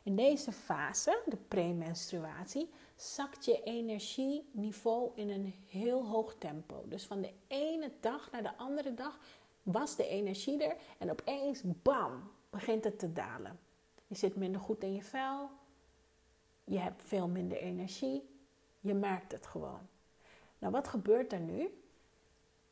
In 0.09 0.17
deze 0.17 0.53
fase, 0.53 1.23
de 1.27 1.37
premenstruatie, 1.37 2.71
zakt 2.97 3.45
je 3.45 3.63
energieniveau 3.63 5.11
in 5.15 5.31
een 5.31 5.55
heel 5.67 6.07
hoog 6.07 6.35
tempo. 6.35 6.85
Dus 6.87 7.07
van 7.07 7.21
de 7.21 7.33
ene 7.47 7.93
dag 8.01 8.31
naar 8.31 8.43
de 8.43 8.57
andere 8.57 8.95
dag 8.95 9.19
was 9.63 9.97
de 9.97 10.07
energie 10.07 10.65
er 10.65 10.77
en 10.99 11.11
opeens, 11.11 11.63
bam, 11.83 12.31
begint 12.51 12.85
het 12.85 12.99
te 12.99 13.13
dalen. 13.13 13.59
Je 14.07 14.15
zit 14.15 14.37
minder 14.37 14.61
goed 14.61 14.83
in 14.83 14.95
je 14.95 15.03
vel, 15.03 15.51
je 16.65 16.79
hebt 16.79 17.03
veel 17.03 17.29
minder 17.29 17.59
energie, 17.59 18.29
je 18.81 18.95
merkt 18.95 19.33
het 19.33 19.47
gewoon. 19.47 19.89
Nou, 20.59 20.73
wat 20.73 20.89
gebeurt 20.89 21.33
er 21.33 21.41
nu? 21.41 21.83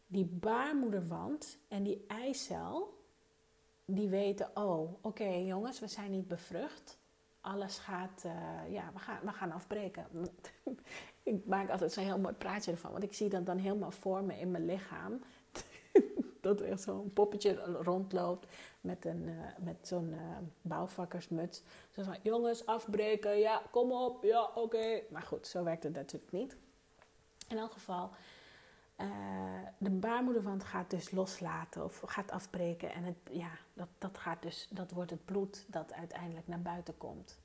Die 0.06 0.24
baarmoederwand 0.24 1.58
en 1.68 1.82
die 1.82 2.04
eicel, 2.06 3.04
die 3.84 4.08
weten, 4.08 4.50
oh, 4.54 5.04
oké 5.04 5.28
jongens, 5.28 5.80
we 5.80 5.88
zijn 5.88 6.10
niet 6.10 6.28
bevrucht 6.28 6.98
alles 7.46 7.78
gaat, 7.78 8.22
uh, 8.26 8.72
ja, 8.72 8.90
we 8.92 8.98
gaan, 8.98 9.18
we 9.22 9.32
gaan 9.32 9.52
afbreken. 9.52 10.06
ik 11.22 11.46
maak 11.46 11.70
altijd 11.70 11.92
zo'n 11.92 12.04
heel 12.04 12.18
mooi 12.18 12.34
praatje 12.34 12.70
ervan, 12.70 12.90
want 12.90 13.02
ik 13.02 13.12
zie 13.12 13.28
dat 13.28 13.46
dan 13.46 13.58
helemaal 13.58 13.90
voor 13.90 14.24
me 14.24 14.38
in 14.38 14.50
mijn 14.50 14.64
lichaam. 14.64 15.20
dat 16.40 16.60
er 16.60 16.78
zo'n 16.78 17.12
poppetje 17.12 17.54
rondloopt 17.82 18.46
met, 18.80 19.04
een, 19.04 19.22
uh, 19.28 19.34
met 19.58 19.76
zo'n 19.82 20.12
uh, 20.12 20.36
bouwvakkersmuts. 20.62 21.62
Zo 21.90 22.02
van, 22.02 22.16
jongens, 22.22 22.66
afbreken, 22.66 23.38
ja, 23.38 23.62
kom 23.70 23.92
op, 23.92 24.22
ja, 24.22 24.50
oké. 24.54 25.02
Maar 25.10 25.22
goed, 25.22 25.46
zo 25.46 25.64
werkt 25.64 25.82
het 25.82 25.94
natuurlijk 25.94 26.32
niet. 26.32 26.56
In 27.48 27.58
elk 27.58 27.72
geval, 27.72 28.10
uh, 29.00 29.06
de 29.78 29.90
baarmoederwand 29.90 30.64
gaat 30.64 30.90
dus 30.90 31.10
loslaten 31.10 31.84
of 31.84 32.02
gaat 32.06 32.30
afbreken. 32.30 32.92
En 32.92 33.04
het, 33.04 33.16
ja, 33.30 33.50
dat, 33.74 33.88
dat, 33.98 34.18
gaat 34.18 34.42
dus, 34.42 34.68
dat 34.70 34.90
wordt 34.90 35.10
het 35.10 35.24
bloed 35.24 35.64
dat 35.66 35.92
uiteindelijk 35.92 36.48
naar 36.48 36.62
buiten 36.62 36.96
komt. 36.96 37.38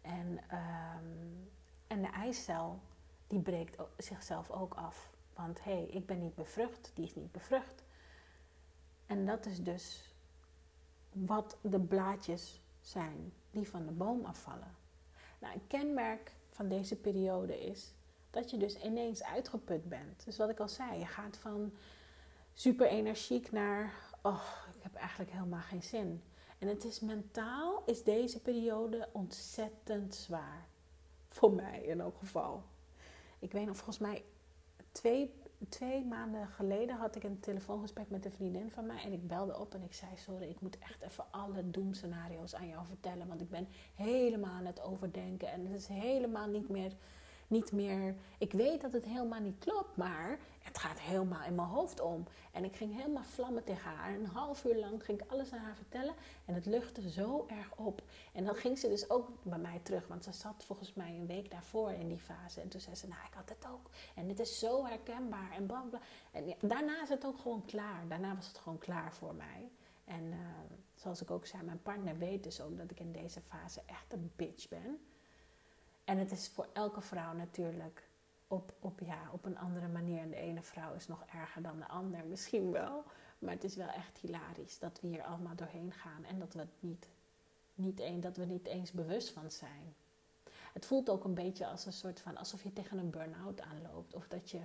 En, 0.00 0.26
um, 0.28 1.50
en 1.86 2.02
de 2.02 2.08
eicel 2.08 2.80
die 3.26 3.40
breekt 3.40 3.76
zichzelf 3.96 4.50
ook 4.50 4.74
af. 4.74 5.10
Want 5.34 5.64
hé, 5.64 5.72
hey, 5.72 5.86
ik 5.86 6.06
ben 6.06 6.18
niet 6.18 6.34
bevrucht, 6.34 6.90
die 6.94 7.04
is 7.04 7.14
niet 7.14 7.32
bevrucht. 7.32 7.84
En 9.06 9.26
dat 9.26 9.46
is 9.46 9.62
dus 9.62 10.14
wat 11.12 11.58
de 11.60 11.80
blaadjes 11.80 12.60
zijn 12.80 13.32
die 13.50 13.68
van 13.68 13.86
de 13.86 13.92
boom 13.92 14.24
afvallen. 14.24 14.74
Nou, 15.38 15.54
een 15.54 15.66
kenmerk 15.66 16.32
van 16.50 16.68
deze 16.68 16.96
periode 16.96 17.64
is 17.66 17.94
dat 18.34 18.50
je 18.50 18.56
dus 18.56 18.78
ineens 18.82 19.22
uitgeput 19.22 19.88
bent. 19.88 20.24
Dus 20.24 20.36
wat 20.36 20.50
ik 20.50 20.60
al 20.60 20.68
zei, 20.68 20.98
je 20.98 21.06
gaat 21.06 21.36
van 21.36 21.72
super 22.54 22.86
energiek 22.86 23.52
naar, 23.52 23.92
oh, 24.22 24.42
ik 24.76 24.82
heb 24.82 24.94
eigenlijk 24.94 25.30
helemaal 25.30 25.60
geen 25.60 25.82
zin. 25.82 26.22
En 26.58 26.68
het 26.68 26.84
is 26.84 27.00
mentaal, 27.00 27.82
is 27.86 28.02
deze 28.02 28.40
periode 28.40 29.08
ontzettend 29.12 30.14
zwaar. 30.14 30.66
Voor 31.28 31.52
mij 31.52 31.82
in 31.82 32.00
elk 32.00 32.16
geval. 32.18 32.62
Ik 33.38 33.52
weet 33.52 33.66
nog, 33.66 33.76
volgens 33.76 33.98
mij 33.98 34.24
twee, 34.92 35.34
twee 35.68 36.04
maanden 36.04 36.46
geleden 36.46 36.96
had 36.96 37.16
ik 37.16 37.22
een 37.22 37.40
telefoongesprek 37.40 38.10
met 38.10 38.24
een 38.24 38.32
vriendin 38.32 38.70
van 38.70 38.86
mij. 38.86 39.02
En 39.04 39.12
ik 39.12 39.26
belde 39.26 39.58
op 39.58 39.74
en 39.74 39.82
ik 39.82 39.94
zei, 39.94 40.10
sorry, 40.16 40.48
ik 40.48 40.60
moet 40.60 40.78
echt 40.78 41.02
even 41.02 41.24
alle 41.30 41.70
doemscenario's 41.70 42.54
aan 42.54 42.68
jou 42.68 42.86
vertellen. 42.86 43.28
Want 43.28 43.40
ik 43.40 43.50
ben 43.50 43.68
helemaal 43.94 44.52
aan 44.52 44.66
het 44.66 44.82
overdenken. 44.82 45.52
En 45.52 45.66
het 45.66 45.80
is 45.80 45.86
helemaal 45.86 46.48
niet 46.48 46.68
meer 46.68 46.92
niet 47.46 47.72
meer. 47.72 48.14
Ik 48.38 48.52
weet 48.52 48.80
dat 48.80 48.92
het 48.92 49.04
helemaal 49.04 49.40
niet 49.40 49.58
klopt, 49.58 49.96
maar 49.96 50.38
het 50.62 50.78
gaat 50.78 51.00
helemaal 51.00 51.44
in 51.44 51.54
mijn 51.54 51.68
hoofd 51.68 52.00
om. 52.00 52.24
En 52.52 52.64
ik 52.64 52.76
ging 52.76 52.96
helemaal 52.96 53.24
vlammen 53.24 53.64
tegen 53.64 53.90
haar. 53.90 54.08
En 54.08 54.20
een 54.20 54.26
half 54.26 54.64
uur 54.64 54.76
lang 54.76 55.04
ging 55.04 55.20
ik 55.20 55.30
alles 55.30 55.52
aan 55.52 55.58
haar 55.58 55.76
vertellen. 55.76 56.14
En 56.44 56.54
het 56.54 56.66
luchtte 56.66 57.10
zo 57.10 57.46
erg 57.48 57.76
op. 57.76 58.02
En 58.32 58.44
dan 58.44 58.54
ging 58.54 58.78
ze 58.78 58.88
dus 58.88 59.10
ook 59.10 59.28
bij 59.42 59.58
mij 59.58 59.80
terug. 59.82 60.06
Want 60.06 60.24
ze 60.24 60.32
zat 60.32 60.64
volgens 60.64 60.94
mij 60.94 61.10
een 61.10 61.26
week 61.26 61.50
daarvoor 61.50 61.90
in 61.90 62.08
die 62.08 62.18
fase. 62.18 62.60
En 62.60 62.68
toen 62.68 62.80
zei 62.80 62.96
ze, 62.96 63.08
nou 63.08 63.20
ik 63.26 63.34
had 63.34 63.48
het 63.48 63.66
ook. 63.72 63.90
En 64.14 64.26
dit 64.28 64.38
is 64.40 64.58
zo 64.58 64.86
herkenbaar. 64.86 65.50
En 65.52 65.66
bla 65.66 65.84
bla. 65.90 66.00
En 66.32 66.54
daarna 66.60 67.02
is 67.02 67.08
het 67.08 67.26
ook 67.26 67.38
gewoon 67.38 67.64
klaar. 67.64 68.08
Daarna 68.08 68.34
was 68.34 68.46
het 68.46 68.58
gewoon 68.58 68.78
klaar 68.78 69.14
voor 69.14 69.34
mij. 69.34 69.70
En 70.04 70.24
uh, 70.24 70.38
zoals 70.94 71.22
ik 71.22 71.30
ook 71.30 71.46
zei, 71.46 71.62
mijn 71.62 71.82
partner 71.82 72.18
weet 72.18 72.42
dus 72.42 72.60
ook 72.60 72.76
dat 72.76 72.90
ik 72.90 73.00
in 73.00 73.12
deze 73.12 73.40
fase 73.40 73.82
echt 73.86 74.12
een 74.12 74.32
bitch 74.36 74.68
ben. 74.68 74.98
En 76.04 76.18
het 76.18 76.30
is 76.30 76.48
voor 76.48 76.68
elke 76.72 77.00
vrouw 77.00 77.32
natuurlijk 77.32 78.08
op, 78.46 78.74
op, 78.80 79.00
ja, 79.00 79.28
op 79.32 79.44
een 79.44 79.58
andere 79.58 79.88
manier. 79.88 80.20
En 80.20 80.30
de 80.30 80.36
ene 80.36 80.62
vrouw 80.62 80.94
is 80.94 81.08
nog 81.08 81.24
erger 81.32 81.62
dan 81.62 81.78
de 81.78 81.88
ander, 81.88 82.24
misschien 82.34 82.70
wel. 82.70 83.04
Maar 83.38 83.52
het 83.52 83.64
is 83.64 83.76
wel 83.76 83.88
echt 83.88 84.18
hilarisch 84.18 84.78
dat 84.78 85.00
we 85.00 85.06
hier 85.06 85.22
allemaal 85.22 85.56
doorheen 85.56 85.92
gaan. 85.92 86.24
En 86.24 86.38
dat 86.38 86.54
we 86.54 86.60
het 86.60 86.76
niet, 86.80 87.08
niet 87.74 88.00
een, 88.00 88.20
dat 88.20 88.36
we 88.36 88.44
niet 88.44 88.66
eens 88.66 88.92
bewust 88.92 89.30
van 89.30 89.50
zijn. 89.50 89.94
Het 90.72 90.86
voelt 90.86 91.10
ook 91.10 91.24
een 91.24 91.34
beetje 91.34 91.66
als 91.66 91.86
een 91.86 91.92
soort 91.92 92.20
van 92.20 92.36
alsof 92.36 92.62
je 92.62 92.72
tegen 92.72 92.98
een 92.98 93.10
burn-out 93.10 93.60
aanloopt. 93.60 94.14
Of 94.14 94.28
dat 94.28 94.50
je 94.50 94.60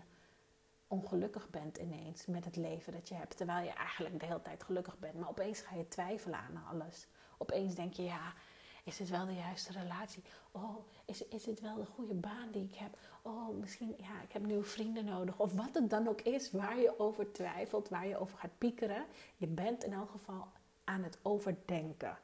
ongelukkig 0.88 1.50
bent 1.50 1.78
ineens 1.78 2.26
met 2.26 2.46
het 2.46 2.56
leven 2.56 2.94
dat 2.94 3.08
je 3.08 3.16
hebt. 3.16 3.38
Terwijl 3.38 3.66
je 3.66 3.74
eigenlijk 3.74 4.20
de 4.20 4.26
hele 4.26 4.42
tijd 4.42 4.64
gelukkig 4.64 5.00
bent. 5.00 5.14
Maar 5.20 5.30
opeens 5.30 5.62
ga 5.62 5.76
je 5.76 5.88
twijfelen 5.88 6.40
aan 6.40 6.64
alles. 6.70 7.08
Opeens 7.38 7.76
denk 7.76 7.94
je, 7.94 8.04
ja, 8.04 8.34
is 8.90 9.00
het 9.00 9.10
wel 9.10 9.26
de 9.26 9.34
juiste 9.34 9.72
relatie? 9.72 10.24
Oh, 10.52 10.76
is, 11.06 11.28
is 11.28 11.46
het 11.46 11.60
wel 11.60 11.76
de 11.76 11.86
goede 11.86 12.14
baan 12.14 12.52
die 12.52 12.64
ik 12.64 12.76
heb? 12.76 12.98
Oh, 13.22 13.50
misschien, 13.60 13.96
ja, 13.98 14.22
ik 14.22 14.32
heb 14.32 14.46
nieuwe 14.46 14.64
vrienden 14.64 15.06
nodig. 15.06 15.40
Of 15.40 15.54
wat 15.54 15.74
het 15.74 15.90
dan 15.90 16.08
ook 16.08 16.22
is 16.22 16.52
waar 16.52 16.80
je 16.80 17.00
over 17.00 17.32
twijfelt, 17.32 17.90
waar 17.90 18.08
je 18.08 18.18
over 18.18 18.38
gaat 18.38 18.58
piekeren. 18.58 19.06
Je 19.38 19.48
bent 19.48 19.84
in 19.84 19.94
elk 19.94 20.10
geval 20.10 20.48
aan 20.84 21.04
het 21.04 21.18
overdenken. 21.22 22.18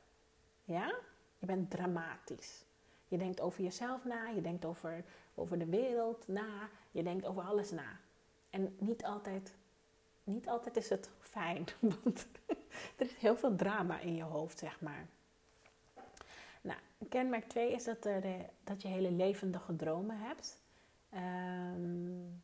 Ja? 0.64 0.96
Je 1.38 1.46
bent 1.46 1.70
dramatisch. 1.70 2.66
Je 3.08 3.18
denkt 3.18 3.42
over 3.42 3.64
jezelf 3.64 4.06
na, 4.06 4.28
je 4.28 4.42
denkt 4.42 4.66
over, 4.66 5.04
over 5.36 5.60
de 5.60 5.66
wereld 5.66 6.28
na, 6.28 6.70
je 6.92 7.04
denkt 7.04 7.26
over 7.26 7.44
alles 7.44 7.72
na. 7.72 8.00
En 8.50 8.76
niet 8.80 9.04
altijd, 9.04 9.56
niet 10.24 10.48
altijd 10.48 10.78
is 10.78 10.90
het 10.90 11.10
fijn, 11.20 11.66
want 12.04 12.28
er 12.98 13.06
is 13.06 13.16
heel 13.16 13.36
veel 13.36 13.56
drama 13.56 14.00
in 14.00 14.16
je 14.16 14.24
hoofd, 14.24 14.60
zeg 14.60 14.82
maar. 14.82 15.08
Nou, 16.66 16.80
kenmerk 17.10 17.48
2 17.50 17.72
is 17.72 17.84
dat, 17.84 18.06
er, 18.06 18.24
eh, 18.24 18.34
dat 18.64 18.82
je 18.82 18.88
hele 18.88 19.12
levendige 19.12 19.76
dromen 19.76 20.18
hebt. 20.20 20.62
Um, 21.14 22.44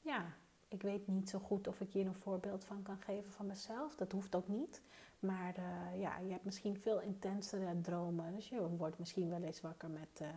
ja, 0.00 0.24
ik 0.68 0.82
weet 0.82 1.06
niet 1.06 1.28
zo 1.28 1.38
goed 1.38 1.68
of 1.68 1.80
ik 1.80 1.92
hier 1.92 2.06
een 2.06 2.14
voorbeeld 2.14 2.64
van 2.64 2.82
kan 2.82 2.98
geven 2.98 3.32
van 3.32 3.46
mezelf. 3.46 3.94
Dat 3.94 4.12
hoeft 4.12 4.34
ook 4.34 4.48
niet. 4.48 4.82
Maar 5.18 5.54
uh, 5.58 6.00
ja, 6.00 6.18
je 6.18 6.30
hebt 6.30 6.44
misschien 6.44 6.78
veel 6.78 7.00
intensere 7.00 7.80
dromen. 7.80 8.34
Dus 8.34 8.48
je 8.48 8.68
wordt 8.68 8.98
misschien 8.98 9.28
wel 9.28 9.42
eens 9.42 9.60
wakker 9.60 9.90
met 9.90 10.20
uh, 10.22 10.28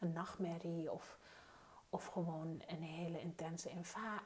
een 0.00 0.12
nachtmerrie 0.12 0.92
of, 0.92 1.18
of 1.90 2.06
gewoon 2.06 2.62
een 2.66 2.82
hele 2.82 3.20
intense 3.20 3.70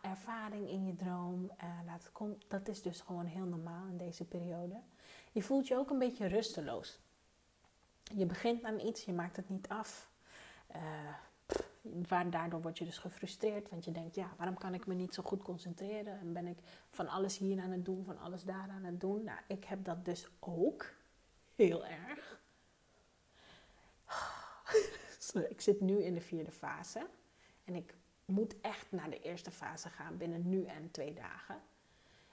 ervaring 0.03 0.69
in 0.69 0.87
je 0.87 0.97
droom. 0.97 1.51
Dat, 1.87 2.13
komt, 2.13 2.45
dat 2.49 2.69
is 2.69 2.83
dus 2.83 3.01
gewoon 3.01 3.27
heel 3.27 3.47
normaal 3.47 3.87
in 3.87 3.97
deze 3.97 4.25
periode. 4.25 4.81
Je 5.33 5.43
voelt 5.43 5.69
je 5.69 5.77
ook 5.77 5.91
een 5.91 5.99
beetje 5.99 6.27
rusteloos 6.27 7.04
je 8.05 8.27
begint 8.27 8.65
aan 8.65 8.81
iets, 8.81 9.05
je 9.05 9.13
maakt 9.13 9.37
het 9.37 9.49
niet 9.49 9.69
af. 9.69 10.11
Uh, 10.77 12.31
daardoor 12.31 12.63
word 12.63 12.79
je 12.79 12.85
dus 12.85 12.99
gefrustreerd, 12.99 13.71
want 13.71 13.85
je 13.85 13.93
denkt, 13.93 14.15
ja, 14.15 14.35
waarom 14.37 14.59
kan 14.59 14.75
ik 14.75 14.87
me 14.87 14.95
niet 14.95 15.15
zo 15.15 15.23
goed 15.23 15.43
concentreren? 15.43 16.19
En 16.19 16.33
ben 16.33 16.47
ik 16.47 16.59
van 16.91 17.09
alles 17.09 17.39
hier 17.39 17.61
aan 17.61 17.71
het 17.71 17.85
doen, 17.85 18.05
van 18.05 18.19
alles 18.19 18.45
daar 18.45 18.69
aan 18.71 18.85
het 18.85 19.01
doen? 19.01 19.25
Nou, 19.25 19.39
ik 19.47 19.65
heb 19.65 19.85
dat 19.85 20.05
dus 20.05 20.29
ook 20.39 20.93
heel 21.55 21.87
erg. 21.87 22.41
ik 25.49 25.61
zit 25.61 25.81
nu 25.81 26.03
in 26.03 26.15
de 26.15 26.21
vierde 26.21 26.53
fase 26.53 27.07
en 27.65 27.75
ik 27.75 27.95
moet 28.25 28.61
echt 28.61 28.93
naar 28.93 29.11
de 29.11 29.21
eerste 29.21 29.51
fase 29.51 29.89
gaan 29.89 30.17
binnen 30.17 30.49
nu 30.49 30.65
en 30.65 30.91
twee 30.91 31.15
dagen. 31.15 31.63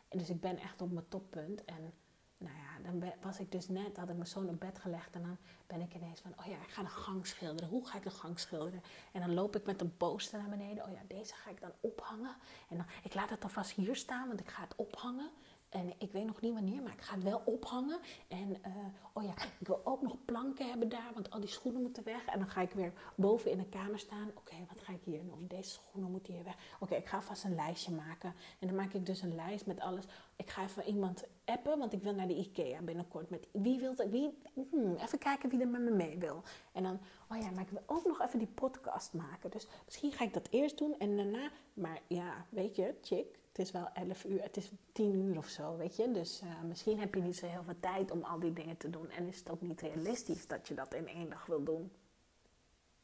En 0.07 0.17
dus 0.17 0.29
ik 0.29 0.41
ben 0.41 0.57
echt 0.57 0.81
op 0.81 0.91
mijn 0.91 1.07
toppunt 1.07 1.65
en 1.65 1.93
nou 2.41 2.55
ja, 2.55 2.91
dan 2.91 3.11
was 3.21 3.39
ik 3.39 3.51
dus 3.51 3.67
net, 3.67 3.97
had 3.97 4.09
ik 4.09 4.15
mijn 4.15 4.27
zoon 4.27 4.49
op 4.49 4.59
bed 4.59 4.79
gelegd 4.79 5.15
en 5.15 5.21
dan 5.21 5.37
ben 5.67 5.81
ik 5.81 5.95
ineens 5.95 6.19
van, 6.19 6.33
oh 6.39 6.45
ja, 6.45 6.55
ik 6.55 6.69
ga 6.69 6.81
de 6.81 6.87
gang 6.87 7.27
schilderen. 7.27 7.69
Hoe 7.69 7.87
ga 7.87 7.97
ik 7.97 8.03
de 8.03 8.09
gang 8.09 8.39
schilderen? 8.39 8.83
En 9.11 9.21
dan 9.21 9.33
loop 9.33 9.55
ik 9.55 9.65
met 9.65 9.81
een 9.81 9.97
poster 9.97 10.39
naar 10.39 10.49
beneden. 10.49 10.85
Oh 10.85 10.91
ja, 10.91 10.99
deze 11.07 11.33
ga 11.33 11.49
ik 11.49 11.61
dan 11.61 11.71
ophangen. 11.79 12.35
En 12.69 12.77
dan, 12.77 12.85
ik 13.03 13.13
laat 13.13 13.29
het 13.29 13.43
alvast 13.43 13.71
hier 13.71 13.95
staan, 13.95 14.27
want 14.27 14.39
ik 14.39 14.49
ga 14.49 14.61
het 14.61 14.75
ophangen. 14.75 15.29
En 15.71 15.93
ik 15.97 16.11
weet 16.11 16.25
nog 16.25 16.41
niet 16.41 16.53
wanneer, 16.53 16.81
maar 16.81 16.91
ik 16.91 17.01
ga 17.01 17.13
het 17.13 17.23
wel 17.23 17.41
ophangen. 17.45 17.99
En 18.27 18.63
eh, 18.63 18.71
oh 19.13 19.23
ja, 19.23 19.31
ik 19.59 19.67
wil 19.67 19.81
ook 19.83 20.01
nog 20.01 20.15
planken 20.25 20.69
hebben 20.69 20.89
daar, 20.89 21.11
want 21.13 21.31
al 21.31 21.39
die 21.39 21.49
schoenen 21.49 21.81
moeten 21.81 22.03
weg. 22.03 22.25
En 22.25 22.39
dan 22.39 22.47
ga 22.47 22.61
ik 22.61 22.71
weer 22.71 22.93
boven 23.15 23.51
in 23.51 23.57
de 23.57 23.65
kamer 23.65 23.99
staan. 23.99 24.31
Oké, 24.35 24.55
wat 24.73 24.83
ga 24.83 24.93
ik 24.93 25.01
hier 25.03 25.23
doen? 25.25 25.45
Deze 25.47 25.69
schoenen 25.69 26.11
moeten 26.11 26.33
hier 26.33 26.43
weg. 26.43 26.55
Oké, 26.79 26.95
ik 26.95 27.07
ga 27.07 27.21
vast 27.21 27.43
een 27.43 27.55
lijstje 27.55 27.91
maken. 27.91 28.33
En 28.59 28.67
dan 28.67 28.75
maak 28.75 28.93
ik 28.93 29.05
dus 29.05 29.21
een 29.21 29.35
lijst 29.35 29.65
met 29.65 29.79
alles. 29.79 30.05
Ik 30.35 30.49
ga 30.49 30.63
even 30.63 30.83
iemand 30.85 31.23
appen, 31.45 31.77
want 31.77 31.93
ik 31.93 32.03
wil 32.03 32.13
naar 32.13 32.27
de 32.27 32.37
IKEA 32.37 32.81
binnenkort. 32.81 33.29
Met 33.29 33.47
wie 33.51 33.79
wil 33.79 33.95
wie? 34.09 34.37
Hmm, 34.71 34.95
even 34.95 35.19
kijken 35.19 35.49
wie 35.49 35.59
er 35.59 35.67
met 35.67 35.81
me 35.81 35.91
mee 35.91 36.17
wil. 36.17 36.43
En 36.71 36.83
dan, 36.83 36.99
oh 37.29 37.37
ja, 37.37 37.51
maar 37.51 37.63
ik 37.63 37.69
wil 37.69 37.83
ook 37.85 38.05
nog 38.05 38.21
even 38.21 38.39
die 38.39 38.47
podcast 38.47 39.13
maken. 39.13 39.51
Dus 39.51 39.67
misschien 39.85 40.11
ga 40.11 40.23
ik 40.23 40.33
dat 40.33 40.47
eerst 40.49 40.77
doen 40.77 40.95
en 40.99 41.15
daarna. 41.17 41.51
Maar 41.73 42.01
ja, 42.07 42.45
weet 42.49 42.75
je, 42.75 42.95
chick 43.01 43.39
het 43.51 43.59
is 43.59 43.71
wel 43.71 43.89
11 43.93 44.23
uur, 44.23 44.41
het 44.41 44.57
is 44.57 44.71
10 44.91 45.15
uur 45.15 45.37
of 45.37 45.47
zo, 45.47 45.77
weet 45.77 45.95
je. 45.95 46.11
Dus 46.11 46.41
uh, 46.41 46.61
misschien 46.61 46.99
heb 46.99 47.15
je 47.15 47.21
niet 47.21 47.35
zo 47.35 47.45
heel 47.45 47.63
veel 47.63 47.79
tijd 47.79 48.11
om 48.11 48.23
al 48.23 48.39
die 48.39 48.53
dingen 48.53 48.77
te 48.77 48.89
doen. 48.89 49.09
En 49.09 49.27
is 49.27 49.39
het 49.39 49.49
ook 49.49 49.61
niet 49.61 49.81
realistisch 49.81 50.47
dat 50.47 50.67
je 50.67 50.73
dat 50.73 50.93
in 50.93 51.07
één 51.07 51.29
dag 51.29 51.45
wil 51.45 51.63
doen. 51.63 51.91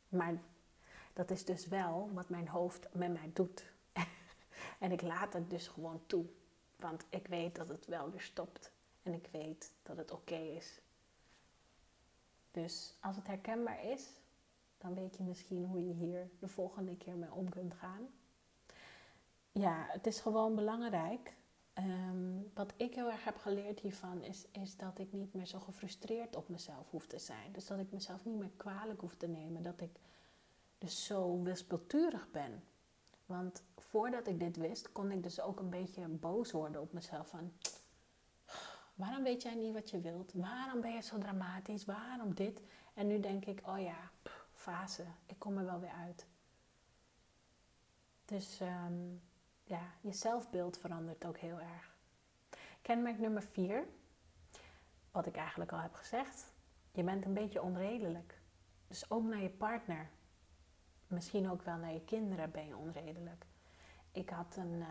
Maar 0.10 0.42
dat 1.13 1.32
is 1.32 1.46
dus 1.46 1.68
wel 1.68 2.10
wat 2.13 2.30
mijn 2.30 2.48
hoofd 2.48 2.88
met 2.92 3.13
mij 3.13 3.32
doet. 3.34 3.66
en 4.80 4.92
ik 4.92 5.01
laat 5.01 5.34
het 5.34 5.50
dus 5.50 5.68
gewoon 5.68 6.01
toe. 6.06 6.25
Want 6.75 7.06
ik 7.10 7.27
weet 7.27 7.56
dat 7.56 7.68
het 7.68 7.86
wel 7.86 8.12
weer 8.12 8.22
stopt. 8.22 8.72
En 9.04 9.13
ik 9.13 9.27
weet 9.32 9.72
dat 9.84 9.98
het 9.98 10.12
oké 10.12 10.36
is. 10.36 10.80
Dus 12.51 12.96
als 13.00 13.16
het 13.16 13.27
herkenbaar 13.27 13.84
is, 13.86 14.10
dan 14.77 14.94
weet 14.94 15.18
je 15.18 15.24
misschien 15.24 15.66
hoe 15.66 15.88
je 15.88 15.94
hier 15.94 16.30
de 16.39 16.48
volgende 16.48 16.98
keer 16.98 17.16
mee 17.16 17.32
om 17.32 17.50
kunt 17.50 17.74
gaan 17.74 18.08
ja, 19.58 19.86
het 19.90 20.08
is 20.08 20.20
gewoon 20.20 20.56
belangrijk. 20.56 21.36
Ehm, 21.74 22.42
wat 22.54 22.74
ik 22.76 22.96
heel 22.96 23.12
erg 23.12 23.24
heb 23.24 23.38
geleerd 23.38 23.80
hiervan 23.80 24.24
is, 24.24 24.46
is 24.52 24.78
dat 24.78 25.00
ik 25.00 25.14
niet 25.14 25.34
meer 25.34 25.46
zo 25.46 25.60
gefrustreerd 25.60 26.36
op 26.36 26.50
mezelf 26.50 26.90
hoef 26.90 27.08
te 27.08 27.20
zijn. 27.20 27.52
Dus 27.52 27.68
dat 27.68 27.80
ik 27.80 27.92
mezelf 27.92 28.26
niet 28.26 28.38
meer 28.38 28.52
kwalijk 28.58 29.02
hoef 29.02 29.16
te 29.16 29.28
nemen. 29.28 29.64
Dat 29.64 29.82
ik 29.82 30.00
dus 30.78 31.06
zo 31.06 31.42
wispelturig 31.42 32.32
ben. 32.32 32.64
Want 33.26 33.64
voordat 33.78 34.28
ik 34.28 34.40
dit 34.40 34.56
wist, 34.56 34.92
kon 34.92 35.12
ik 35.12 35.24
dus 35.24 35.40
ook 35.40 35.60
een 35.60 35.70
beetje 35.70 36.08
boos 36.08 36.52
worden 36.52 36.82
op 36.82 36.94
mezelf. 36.94 37.28
Van, 37.30 37.52
waarom 38.96 39.24
weet 39.24 39.42
jij 39.42 39.56
niet 39.56 39.74
wat 39.74 39.90
je 39.90 40.02
wilt? 40.02 40.32
Waarom 40.34 40.82
ben 40.82 40.94
je 40.94 41.02
zo 41.02 41.18
dramatisch? 41.18 41.86
Waarom 41.86 42.34
dit? 42.36 42.62
En 42.94 43.08
nu 43.08 43.20
denk 43.20 43.46
ik, 43.46 43.62
oh 43.68 43.80
ja, 43.80 44.12
fase. 44.54 45.06
Ik 45.26 45.40
kom 45.40 45.58
er 45.58 45.66
wel 45.66 45.80
weer 45.80 45.96
uit. 46.06 46.26
Dus 48.26 48.60
um, 48.60 49.22
ja, 49.68 49.82
je 50.02 50.14
zelfbeeld 50.14 50.78
verandert 50.78 51.26
ook 51.26 51.38
heel 51.38 51.60
erg. 51.60 51.96
Kenmerk 52.82 53.20
nummer 53.20 53.44
vier, 53.44 53.88
wat 55.12 55.26
ik 55.26 55.36
eigenlijk 55.36 55.72
al 55.72 55.80
heb 55.80 55.94
gezegd, 55.94 56.54
je 56.92 57.04
bent 57.04 57.26
een 57.26 57.34
beetje 57.34 57.62
onredelijk. 57.62 58.40
Dus 58.88 59.10
ook 59.10 59.24
naar 59.24 59.42
je 59.42 59.50
partner, 59.50 60.10
misschien 61.08 61.50
ook 61.50 61.62
wel 61.62 61.78
naar 61.78 61.94
je 61.94 62.04
kinderen 62.06 62.52
ben 62.52 62.68
je 62.68 62.78
onredelijk. 62.78 63.46
Ik 64.12 64.30
had 64.30 64.56
een, 64.58 64.74
uh, 64.74 64.88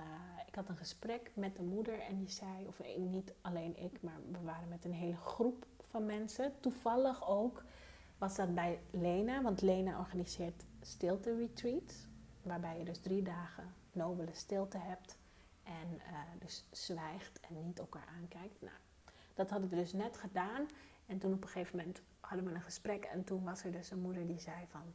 ik 0.47 0.55
had 0.55 0.69
een 0.69 0.77
gesprek 0.77 1.31
met 1.35 1.57
de 1.57 1.63
moeder 1.63 2.01
en 2.01 2.19
die 2.19 2.31
zei, 2.31 2.67
of 2.67 2.81
niet 2.97 3.33
alleen 3.41 3.83
ik, 3.83 4.03
maar 4.03 4.21
we 4.31 4.41
waren 4.41 4.69
met 4.69 4.85
een 4.85 4.93
hele 4.93 5.17
groep 5.17 5.67
van 5.81 6.07
mensen. 6.07 6.53
Toevallig 6.61 7.29
ook 7.29 7.65
was 8.19 8.37
dat 8.37 8.55
bij 8.55 8.81
Lena, 8.91 9.43
want 9.43 9.61
Lena 9.61 9.99
organiseert 9.99 10.65
stilte 10.81 11.37
retreats, 11.37 12.07
waarbij 12.43 12.79
je 12.79 12.85
dus 12.85 13.01
drie 13.01 13.23
dagen 13.23 13.75
nobele 13.97 14.35
stilte 14.35 14.79
hebt 14.79 15.17
en 15.63 15.95
uh, 15.95 16.19
dus 16.39 16.65
zwijgt 16.71 17.41
en 17.41 17.63
niet 17.63 17.79
elkaar 17.79 18.09
aankijkt. 18.21 18.61
Nou, 18.61 18.77
dat 19.35 19.51
hadden 19.51 19.69
we 19.69 19.77
dus 19.77 19.93
net 19.93 20.17
gedaan. 20.17 20.69
En 21.07 21.19
toen 21.19 21.33
op 21.33 21.43
een 21.43 21.49
gegeven 21.49 21.77
moment 21.77 22.03
hadden 22.21 22.47
we 22.47 22.55
een 22.55 22.63
gesprek 22.63 23.05
en 23.05 23.25
toen 23.25 23.45
was 23.45 23.65
er 23.65 23.73
dus 23.73 23.91
een 23.91 24.01
moeder 24.01 24.27
die 24.27 24.41
zei 24.41 24.67
van... 24.69 24.95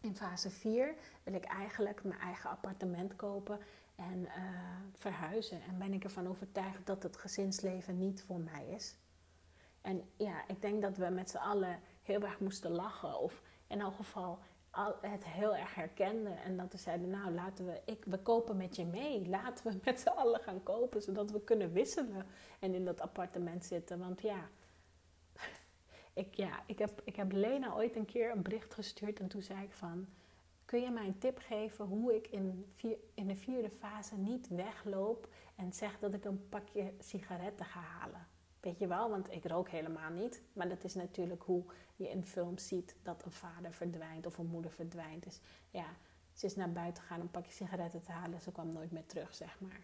In 0.00 0.16
fase 0.16 0.50
4 0.50 0.94
wil 1.22 1.34
ik 1.34 1.44
eigenlijk 1.44 2.04
mijn 2.04 2.20
eigen 2.20 2.50
appartement 2.50 3.16
kopen 3.16 3.58
en 3.94 4.18
uh, 4.18 4.32
verhuizen. 4.92 5.62
En 5.62 5.78
ben 5.78 5.92
ik 5.92 6.04
ervan 6.04 6.28
overtuigd 6.28 6.86
dat 6.86 7.02
het 7.02 7.16
gezinsleven 7.16 7.98
niet 7.98 8.22
voor 8.22 8.40
mij 8.40 8.66
is. 8.66 8.96
En 9.80 10.10
ja, 10.16 10.48
ik 10.48 10.62
denk 10.62 10.82
dat 10.82 10.96
we 10.96 11.08
met 11.08 11.30
z'n 11.30 11.36
allen 11.36 11.80
heel 12.02 12.22
erg 12.22 12.40
moesten 12.40 12.70
lachen. 12.70 13.18
Of 13.18 13.42
in 13.66 13.80
elk 13.80 13.94
geval 13.94 14.38
het 15.00 15.24
heel 15.24 15.56
erg 15.56 15.74
herkenden. 15.74 16.38
En 16.42 16.56
dat 16.56 16.72
we 16.72 16.78
zeiden, 16.78 17.10
nou 17.10 17.32
laten 17.32 17.66
we, 17.66 17.80
ik, 17.84 18.04
we 18.04 18.18
kopen 18.18 18.56
met 18.56 18.76
je 18.76 18.84
mee. 18.84 19.28
Laten 19.28 19.66
we 19.66 19.78
met 19.84 20.00
z'n 20.00 20.08
allen 20.08 20.40
gaan 20.40 20.62
kopen, 20.62 21.02
zodat 21.02 21.30
we 21.30 21.40
kunnen 21.40 21.72
wisselen 21.72 22.26
en 22.58 22.74
in 22.74 22.84
dat 22.84 23.00
appartement 23.00 23.64
zitten. 23.64 23.98
Want 23.98 24.22
ja, 24.22 24.48
ik, 26.22 26.34
ja, 26.34 26.62
ik, 26.66 26.78
heb, 26.78 27.00
ik 27.04 27.16
heb 27.16 27.32
Lena 27.32 27.74
ooit 27.74 27.96
een 27.96 28.04
keer 28.04 28.30
een 28.30 28.42
bericht 28.42 28.74
gestuurd 28.74 29.20
en 29.20 29.28
toen 29.28 29.42
zei 29.42 29.62
ik 29.62 29.72
van... 29.72 30.06
Kun 30.64 30.80
je 30.80 30.90
mij 30.90 31.06
een 31.06 31.18
tip 31.18 31.38
geven 31.38 31.84
hoe 31.84 32.14
ik 32.14 32.26
in, 32.26 32.72
vier, 32.74 32.96
in 33.14 33.26
de 33.26 33.36
vierde 33.36 33.70
fase 33.70 34.16
niet 34.16 34.48
wegloop 34.48 35.28
en 35.56 35.72
zeg 35.72 35.98
dat 35.98 36.14
ik 36.14 36.24
een 36.24 36.48
pakje 36.48 36.92
sigaretten 36.98 37.66
ga 37.66 37.80
halen? 37.80 38.26
Weet 38.62 38.78
je 38.78 38.86
wel, 38.86 39.10
want 39.10 39.30
ik 39.30 39.44
rook 39.44 39.68
helemaal 39.68 40.10
niet. 40.10 40.42
Maar 40.52 40.68
dat 40.68 40.84
is 40.84 40.94
natuurlijk 40.94 41.42
hoe 41.42 41.64
je 41.96 42.08
in 42.08 42.24
films 42.24 42.68
ziet 42.68 42.96
dat 43.02 43.24
een 43.24 43.32
vader 43.32 43.72
verdwijnt 43.72 44.26
of 44.26 44.38
een 44.38 44.46
moeder 44.46 44.70
verdwijnt. 44.70 45.22
Dus 45.22 45.40
ja, 45.70 45.86
ze 46.32 46.46
is 46.46 46.56
naar 46.56 46.72
buiten 46.72 47.02
gegaan 47.02 47.18
om 47.18 47.24
een 47.24 47.30
pakje 47.30 47.52
sigaretten 47.52 48.02
te 48.02 48.12
halen. 48.12 48.40
Ze 48.40 48.52
kwam 48.52 48.72
nooit 48.72 48.92
meer 48.92 49.06
terug, 49.06 49.34
zeg 49.34 49.60
maar. 49.60 49.80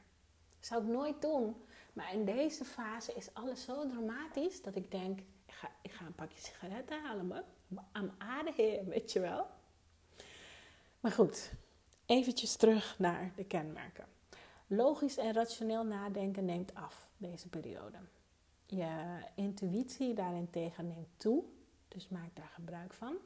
zou 0.61 0.83
ik 0.83 0.89
nooit 0.89 1.23
doen. 1.23 1.57
Maar 1.93 2.13
in 2.13 2.25
deze 2.25 2.65
fase 2.65 3.15
is 3.15 3.35
alles 3.35 3.65
zo 3.65 3.87
dramatisch 3.87 4.63
dat 4.63 4.77
ik 4.77 4.91
denk, 4.91 5.21
ik 5.21 5.55
ga, 5.55 5.71
ik 5.83 5.93
ga 5.93 6.07
een 6.07 6.15
pakje 6.15 6.41
sigaretten 6.41 7.03
halen, 7.03 7.27
maar 7.27 7.45
aan 7.93 8.15
aarde 8.19 8.53
heer, 8.57 8.85
weet 8.85 9.13
je 9.13 9.21
wel. 9.21 9.47
Maar 11.01 11.13
goed, 11.13 11.53
eventjes 12.07 12.57
terug 12.57 12.99
naar 12.99 13.33
de 13.37 13.45
kenmerken. 13.45 14.07
Logisch 14.67 15.17
en 15.17 15.33
rationeel 15.33 15.85
nadenken 15.85 16.45
neemt 16.45 16.75
af 16.75 17.09
deze 17.17 17.49
periode. 17.49 17.99
Je 18.71 19.19
intuïtie 19.35 20.15
daarentegen 20.15 20.89
neemt 20.89 21.09
toe, 21.17 21.45
dus 21.89 22.09
maak 22.09 22.37
daar 22.37 22.51
gebruik 22.55 22.93
van. 22.93 23.17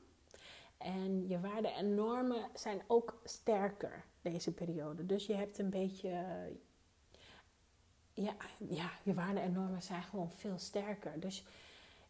En 0.76 1.28
je 1.28 1.40
waarden 1.40 1.74
en 1.74 1.94
normen 1.94 2.48
zijn 2.55 2.83
ook 2.87 3.20
sterker 3.24 4.05
deze 4.20 4.52
periode. 4.52 5.07
Dus 5.07 5.26
je 5.26 5.35
hebt 5.35 5.59
een 5.59 5.70
beetje. 5.70 6.11
Ja, 8.14 8.35
ja, 8.68 8.90
je 9.02 9.14
waarden 9.14 9.42
en 9.42 9.52
normen 9.52 9.83
zijn 9.83 10.02
gewoon 10.02 10.31
veel 10.31 10.59
sterker. 10.59 11.20
Dus 11.20 11.44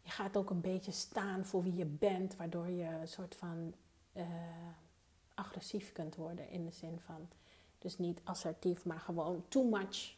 je 0.01 0.09
gaat 0.09 0.37
ook 0.37 0.49
een 0.49 0.61
beetje 0.61 0.91
staan 0.91 1.45
voor 1.45 1.63
wie 1.63 1.75
je 1.75 1.85
bent, 1.85 2.35
waardoor 2.35 2.67
je 2.67 2.85
een 2.85 3.07
soort 3.07 3.35
van 3.35 3.73
uh, 4.13 4.25
agressief 5.33 5.91
kunt 5.91 6.15
worden 6.15 6.49
in 6.49 6.65
de 6.65 6.71
zin 6.71 6.99
van. 6.99 7.27
Dus 7.77 7.97
niet 7.97 8.21
assertief, 8.23 8.85
maar 8.85 8.99
gewoon 8.99 9.43
too 9.47 9.69
much. 9.69 10.15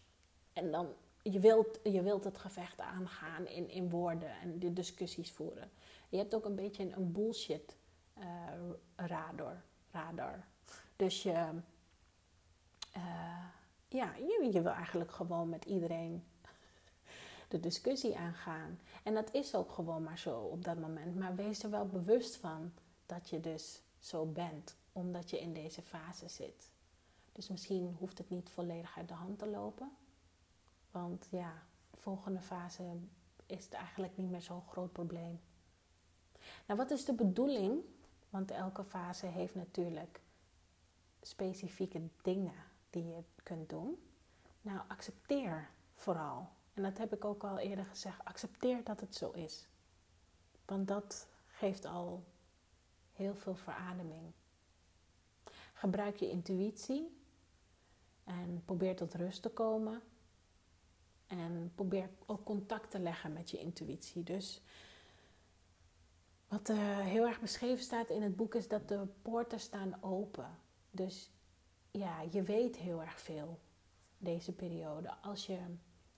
En 0.54 0.71
dan 0.71 0.88
je 1.32 1.40
wilt, 1.40 1.80
je 1.84 2.02
wilt 2.02 2.24
het 2.24 2.38
gevecht 2.38 2.80
aangaan 2.80 3.48
in, 3.48 3.70
in 3.70 3.90
woorden 3.90 4.40
en 4.42 4.60
de 4.60 4.74
discussies 4.74 5.32
voeren. 5.32 5.72
Je 6.10 6.18
hebt 6.18 6.36
ook 6.36 6.46
een 6.46 6.56
beetje 6.56 6.92
een, 6.96 7.12
bullshit 7.12 7.76
uh, 8.18 8.26
radar, 8.96 9.64
radar. 9.92 10.46
Dus 10.96 11.24
je, 11.24 11.50
uh, 12.98 13.46
ja, 13.88 14.16
je, 14.16 14.50
je 14.52 14.62
wil 14.62 14.72
eigenlijk 14.72 15.12
gewoon 15.12 15.50
met 15.50 15.66
iedereen 15.66 16.24
de 17.48 17.60
discussie 17.60 18.18
aangaan. 18.18 18.80
En 19.04 19.14
dat 19.14 19.34
is 19.34 19.56
ook 19.56 19.72
gewoon 19.72 20.04
maar 20.04 20.20
zo 20.20 20.40
op 20.40 20.64
dat 20.64 20.78
moment. 20.78 21.16
Maar 21.16 21.36
wees 21.36 21.64
er 21.64 21.70
wel 21.70 21.88
bewust 21.88 22.36
van 22.36 22.74
dat 23.06 23.30
je 23.30 23.40
dus 23.40 23.82
zo 24.00 24.26
bent, 24.26 24.76
omdat 24.92 25.30
je 25.30 25.40
in 25.40 25.54
deze 25.54 25.82
fase 25.82 26.28
zit. 26.28 26.70
Dus 27.32 27.50
misschien 27.50 27.96
hoeft 28.00 28.18
het 28.18 28.30
niet 28.30 28.50
volledig 28.50 28.98
uit 28.98 29.08
de 29.08 29.14
hand 29.14 29.40
te 29.40 29.48
lopen. 29.48 29.92
Want 31.01 31.27
ja, 31.31 31.63
de 31.91 31.97
volgende 31.97 32.41
fase 32.41 32.84
is 33.45 33.63
het 33.63 33.73
eigenlijk 33.73 34.17
niet 34.17 34.29
meer 34.29 34.41
zo'n 34.41 34.67
groot 34.67 34.91
probleem. 34.91 35.39
Nou, 36.65 36.79
wat 36.79 36.91
is 36.91 37.05
de 37.05 37.13
bedoeling? 37.13 37.81
Want 38.29 38.51
elke 38.51 38.84
fase 38.84 39.25
heeft 39.25 39.55
natuurlijk 39.55 40.21
specifieke 41.21 42.01
dingen 42.21 42.53
die 42.89 43.05
je 43.05 43.23
kunt 43.43 43.69
doen. 43.69 43.97
Nou, 44.62 44.79
accepteer 44.88 45.69
vooral. 45.95 46.49
En 46.73 46.84
dat 46.84 46.97
heb 46.97 47.13
ik 47.13 47.25
ook 47.25 47.43
al 47.43 47.58
eerder 47.58 47.86
gezegd. 47.86 48.23
Accepteer 48.23 48.84
dat 48.84 48.99
het 48.99 49.15
zo 49.15 49.31
is. 49.31 49.67
Want 50.65 50.88
dat 50.88 51.27
geeft 51.47 51.86
al 51.86 52.23
heel 53.13 53.36
veel 53.36 53.55
verademing. 53.55 54.31
Gebruik 55.73 56.15
je 56.15 56.29
intuïtie 56.29 57.17
en 58.23 58.62
probeer 58.65 58.95
tot 58.95 59.13
rust 59.13 59.41
te 59.41 59.49
komen. 59.49 60.01
En 61.28 61.72
probeer 61.76 62.10
ook 62.26 62.44
contact 62.44 62.92
te 62.92 63.00
leggen 63.00 63.34
met 63.34 63.52
je 63.52 63.58
intuïtie. 63.58 64.24
Dus 64.24 64.62
wat 66.48 66.70
uh, 66.70 67.00
heel 67.00 67.26
erg 67.26 67.40
beschreven 67.40 67.84
staat 67.84 68.10
in 68.10 68.22
het 68.22 68.36
boek 68.36 68.56
is 68.56 68.68
dat 68.68 68.88
de 68.88 69.08
poorten 69.22 69.60
staan 69.60 70.04
open. 70.04 70.58
Dus 70.92 71.30
ja, 71.92 72.22
je 72.32 72.44
weet 72.44 72.76
heel 72.76 73.02
erg 73.02 73.20
veel 73.20 73.60
deze 74.18 74.52
periode. 74.52 75.14
Als 75.22 75.46
je 75.46 75.58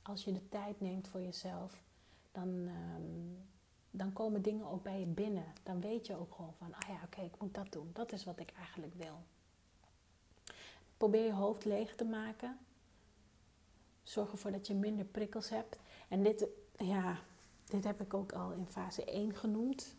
als 0.08 0.24
je 0.24 0.32
de 0.32 0.50
tijd 0.50 0.82
neemt 0.82 1.08
voor 1.08 1.22
jezelf, 1.22 1.84
dan, 2.32 2.68
ehm, 2.68 3.44
dan 3.92 4.14
komen 4.14 4.42
dingen 4.42 4.68
ook 4.68 4.84
bij 4.84 5.00
je 5.00 5.06
binnen. 5.06 5.46
Dan 5.64 5.82
weet 5.82 6.08
je 6.08 6.16
ook 6.16 6.34
gewoon 6.36 6.54
van, 6.58 6.74
ah 6.74 6.90
ja, 6.90 7.00
oké, 7.06 7.22
ik 7.22 7.40
moet 7.40 7.54
dat 7.54 7.72
doen. 7.72 7.90
Dat 7.94 8.12
is 8.12 8.24
wat 8.24 8.40
ik 8.40 8.52
eigenlijk 8.52 8.94
wil. 8.94 9.24
Probeer 10.98 11.26
je 11.26 11.34
hoofd 11.34 11.66
leeg 11.66 11.96
te 11.96 12.06
maken. 12.06 12.58
Zorg 14.08 14.32
ervoor 14.32 14.52
dat 14.52 14.68
je 14.68 14.76
minder 14.76 15.06
prikkels 15.06 15.50
hebt. 15.50 15.78
En 16.10 16.24
dit, 16.24 16.48
ja, 16.78 17.20
dit 17.66 17.84
heb 17.84 18.02
ik 18.02 18.14
ook 18.14 18.32
al 18.32 18.52
in 18.52 18.68
fase 18.68 19.06
1 19.06 19.36
genoemd. 19.36 19.96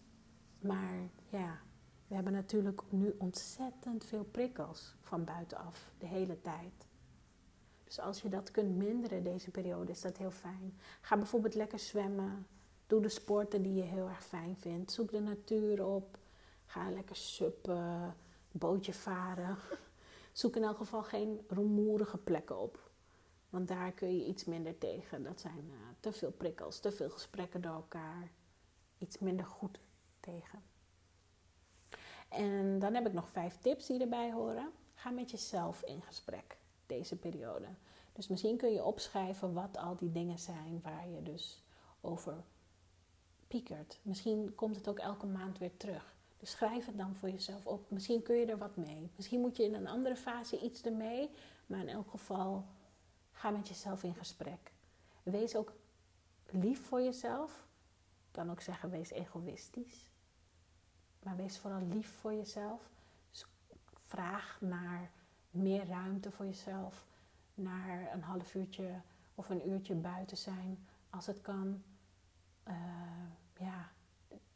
Maar 0.59 1.09
ja, 1.29 1.59
we 2.07 2.15
hebben 2.15 2.33
natuurlijk 2.33 2.83
nu 2.89 3.15
ontzettend 3.19 4.05
veel 4.05 4.25
prikkels 4.25 4.95
van 5.01 5.25
buitenaf, 5.25 5.93
de 5.99 6.07
hele 6.07 6.41
tijd. 6.41 6.87
Dus 7.85 8.01
als 8.01 8.23
je 8.23 8.29
dat 8.29 8.51
kunt 8.51 8.77
minderen 8.77 9.23
deze 9.25 9.51
periode, 9.51 9.93
is 9.93 10.01
dat 10.01 10.17
heel 10.17 10.31
fijn. 10.31 10.79
Ga 11.01 11.17
bijvoorbeeld 11.17 11.55
lekker 11.55 11.79
zwemmen. 11.79 12.47
Doe 12.87 13.01
de 13.01 13.09
sporten 13.09 13.63
die 13.63 13.75
je 13.75 13.83
heel 13.83 14.09
erg 14.09 14.25
fijn 14.25 14.57
vindt. 14.57 14.93
Zoek 14.93 15.11
de 15.11 15.21
natuur 15.21 15.85
op. 15.87 16.19
Ga 16.67 16.91
lekker 16.91 17.17
suppen, 17.17 18.17
bootje 18.51 18.95
varen. 18.95 19.57
Zoek 20.33 20.57
in 20.57 20.63
elk 20.63 20.77
geval 20.77 21.03
geen 21.03 21.41
rumoerige 21.49 22.19
plekken 22.19 22.59
op. 22.59 22.88
Want 23.51 23.69
daar 23.69 23.93
kun 23.93 24.17
je 24.17 24.25
iets 24.25 24.45
minder 24.45 24.79
tegen. 24.79 25.23
Dat 25.23 25.41
zijn 25.41 25.71
uh, 25.71 25.77
te 26.01 26.13
veel 26.13 26.31
prikkels, 26.31 26.81
te 26.81 26.93
veel 26.93 27.11
gesprekken 27.11 27.61
door 27.61 27.73
elkaar. 27.73 28.31
Iets 28.99 29.19
minder 29.19 29.47
goed 29.47 29.81
tegen. 30.21 30.63
En 32.29 32.79
dan 32.79 32.95
heb 32.95 33.07
ik 33.07 33.13
nog 33.13 33.29
vijf 33.29 33.59
tips 33.59 33.87
die 33.87 34.01
erbij 34.01 34.33
horen. 34.33 34.71
Ga 34.95 35.11
met 35.11 35.31
jezelf 35.31 35.83
in 35.83 36.03
gesprek 36.03 36.57
deze 36.87 37.17
periode. 37.17 37.67
Dus 38.13 38.29
misschien 38.29 38.57
kun 38.57 38.73
je 38.73 38.85
opschrijven 38.85 39.53
wat 39.53 39.77
al 39.77 39.97
die 39.97 40.13
dingen 40.13 40.39
zijn 40.39 40.81
waar 40.83 41.09
je 41.09 41.23
dus 41.23 41.63
over 42.01 42.45
piekert. 43.49 44.01
Misschien 44.03 44.55
komt 44.55 44.77
het 44.77 44.89
ook 44.89 44.99
elke 44.99 45.27
maand 45.27 45.59
weer 45.59 45.77
terug. 45.77 46.17
Dus 46.39 46.51
schrijf 46.51 46.87
het 46.87 46.99
dan 46.99 47.15
voor 47.15 47.31
jezelf 47.31 47.67
op. 47.67 47.91
Misschien 47.91 48.23
kun 48.23 48.37
je 48.37 48.47
er 48.47 48.59
wat 48.59 48.77
mee. 48.77 49.11
Misschien 49.17 49.41
moet 49.41 49.57
je 49.57 49.65
in 49.65 49.75
een 49.75 49.89
andere 49.89 50.17
fase 50.17 50.61
iets 50.61 50.83
ermee. 50.83 51.31
Maar 51.67 51.81
in 51.81 51.89
elk 51.89 52.11
geval, 52.11 52.65
ga 53.39 53.51
met 53.51 53.69
jezelf 53.69 54.03
in 54.03 54.15
gesprek. 54.15 54.73
Wees 55.23 55.57
ook 55.57 55.73
lief 56.51 56.87
voor 56.87 57.01
jezelf. 57.01 57.67
Ik 58.27 58.33
kan 58.33 58.51
ook 58.51 58.61
zeggen, 58.61 58.91
wees 58.91 59.11
egoïstisch. 59.11 60.11
Maar 61.23 61.37
wees 61.37 61.59
vooral 61.59 61.83
lief 61.83 62.19
voor 62.21 62.35
jezelf. 62.35 62.91
Dus 63.31 63.47
vraag 64.07 64.61
naar 64.61 65.11
meer 65.51 65.87
ruimte 65.87 66.31
voor 66.31 66.47
jezelf. 66.47 67.07
Naar 67.55 68.13
een 68.13 68.23
half 68.23 68.55
uurtje 68.55 69.01
of 69.35 69.49
een 69.49 69.69
uurtje 69.69 69.95
buiten 69.95 70.37
zijn 70.37 70.87
als 71.11 71.27
het 71.27 71.41
kan. 71.41 71.83
Uh, 72.69 72.75
ja, 73.59 73.91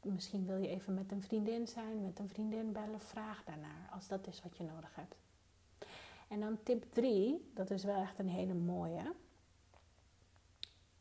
misschien 0.00 0.46
wil 0.46 0.56
je 0.56 0.68
even 0.68 0.94
met 0.94 1.12
een 1.12 1.22
vriendin 1.22 1.68
zijn, 1.68 2.02
met 2.02 2.18
een 2.18 2.28
vriendin 2.28 2.72
bellen. 2.72 3.00
Vraag 3.00 3.44
daarnaar 3.44 3.88
als 3.90 4.08
dat 4.08 4.26
is 4.26 4.42
wat 4.42 4.56
je 4.56 4.64
nodig 4.64 4.94
hebt. 4.94 5.16
En 6.32 6.40
dan 6.40 6.58
tip 6.62 6.84
3, 6.92 7.50
dat 7.54 7.70
is 7.70 7.84
wel 7.84 8.00
echt 8.00 8.18
een 8.18 8.28
hele 8.28 8.54
mooie. 8.54 9.14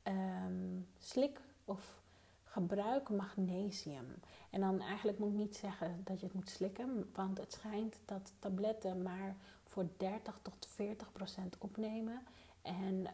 Um, 0.03 0.87
slik 0.97 1.39
of 1.65 2.01
gebruik 2.43 3.09
magnesium. 3.09 4.15
En 4.49 4.61
dan 4.61 4.81
eigenlijk 4.81 5.19
moet 5.19 5.31
ik 5.31 5.37
niet 5.37 5.55
zeggen 5.55 6.01
dat 6.03 6.19
je 6.19 6.25
het 6.25 6.35
moet 6.35 6.49
slikken, 6.49 7.09
want 7.13 7.37
het 7.37 7.51
schijnt 7.51 7.99
dat 8.05 8.33
tabletten 8.39 9.01
maar 9.01 9.35
voor 9.63 9.87
30 9.97 10.39
tot 10.41 10.67
40 10.69 11.11
procent 11.11 11.57
opnemen. 11.57 12.21
En 12.61 13.07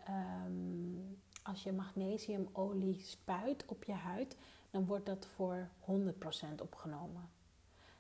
um, 0.46 1.20
als 1.44 1.64
je 1.64 1.72
magnesiumolie 1.72 3.02
spuit 3.02 3.66
op 3.66 3.84
je 3.84 3.94
huid, 3.94 4.38
dan 4.72 4.86
wordt 4.86 5.06
dat 5.06 5.26
voor 5.26 5.70
100 5.80 6.20
procent 6.20 6.62
opgenomen. 6.62 7.30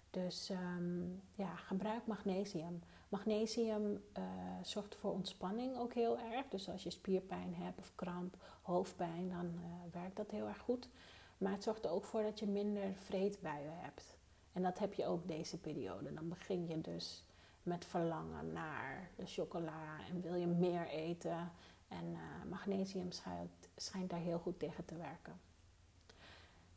Dus 0.09 0.49
um, 0.49 1.21
ja, 1.35 1.55
gebruik 1.55 2.07
magnesium. 2.07 2.81
Magnesium 3.09 4.03
uh, 4.17 4.23
zorgt 4.61 4.95
voor 4.95 5.11
ontspanning 5.11 5.77
ook 5.77 5.93
heel 5.93 6.19
erg. 6.19 6.47
Dus 6.49 6.69
als 6.69 6.83
je 6.83 6.89
spierpijn 6.89 7.55
hebt 7.55 7.79
of 7.79 7.91
kramp, 7.95 8.37
hoofdpijn, 8.61 9.29
dan 9.29 9.45
uh, 9.45 9.93
werkt 10.01 10.15
dat 10.15 10.31
heel 10.31 10.47
erg 10.47 10.57
goed. 10.57 10.89
Maar 11.37 11.51
het 11.51 11.63
zorgt 11.63 11.85
er 11.85 11.91
ook 11.91 12.03
voor 12.03 12.23
dat 12.23 12.39
je 12.39 12.47
minder 12.47 12.93
vreedbuien 12.93 13.77
hebt. 13.79 14.17
En 14.53 14.61
dat 14.61 14.79
heb 14.79 14.93
je 14.93 15.05
ook 15.05 15.27
deze 15.27 15.57
periode. 15.57 16.13
Dan 16.13 16.29
begin 16.29 16.67
je 16.67 16.81
dus 16.81 17.25
met 17.63 17.85
verlangen 17.85 18.53
naar 18.53 19.09
de 19.15 19.25
chocola 19.25 19.99
en 20.09 20.21
wil 20.21 20.35
je 20.35 20.47
meer 20.47 20.87
eten. 20.87 21.51
En 21.87 22.05
uh, 22.05 22.19
magnesium 22.49 23.11
schijnt, 23.11 23.69
schijnt 23.75 24.09
daar 24.09 24.19
heel 24.19 24.39
goed 24.39 24.59
tegen 24.59 24.85
te 24.85 24.95
werken. 24.95 25.39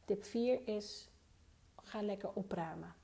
Tip 0.04 0.24
4 0.24 0.68
is: 0.68 1.08
ga 1.82 2.02
lekker 2.02 2.32
opruimen. 2.32 2.94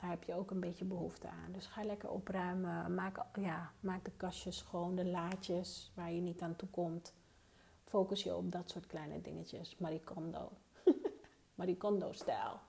Daar 0.00 0.10
heb 0.10 0.24
je 0.24 0.34
ook 0.34 0.50
een 0.50 0.60
beetje 0.60 0.84
behoefte 0.84 1.28
aan. 1.28 1.52
Dus 1.52 1.66
ga 1.66 1.84
lekker 1.84 2.10
opruimen. 2.10 2.94
Maak, 2.94 3.24
ja, 3.40 3.72
maak 3.80 4.04
de 4.04 4.12
kastjes 4.16 4.56
schoon, 4.56 4.94
de 4.94 5.06
laadjes 5.06 5.92
waar 5.94 6.12
je 6.12 6.20
niet 6.20 6.40
aan 6.40 6.56
toe 6.56 6.68
komt 6.68 7.12
focus 7.88 8.22
je 8.22 8.36
op 8.36 8.52
dat 8.52 8.70
soort 8.70 8.86
kleine 8.86 9.20
dingetjes. 9.20 9.76
Marie 9.78 10.00
Kondo. 10.00 10.50
Marie 11.54 11.76
Kondo-stijl. 11.76 12.60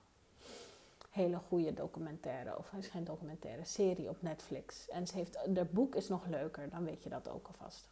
Hele 1.10 1.38
goede 1.38 1.74
documentaire, 1.74 2.58
of 2.58 2.72
is 2.72 2.86
geen 2.86 3.04
documentaire, 3.04 3.64
serie 3.64 4.08
op 4.08 4.22
Netflix. 4.22 4.88
En 4.88 5.06
ze 5.06 5.16
heeft, 5.16 5.38
de 5.54 5.64
boek 5.64 5.94
is 5.94 6.08
nog 6.08 6.26
leuker, 6.26 6.70
dan 6.70 6.84
weet 6.84 7.02
je 7.02 7.08
dat 7.08 7.28
ook 7.28 7.46
alvast. 7.46 7.88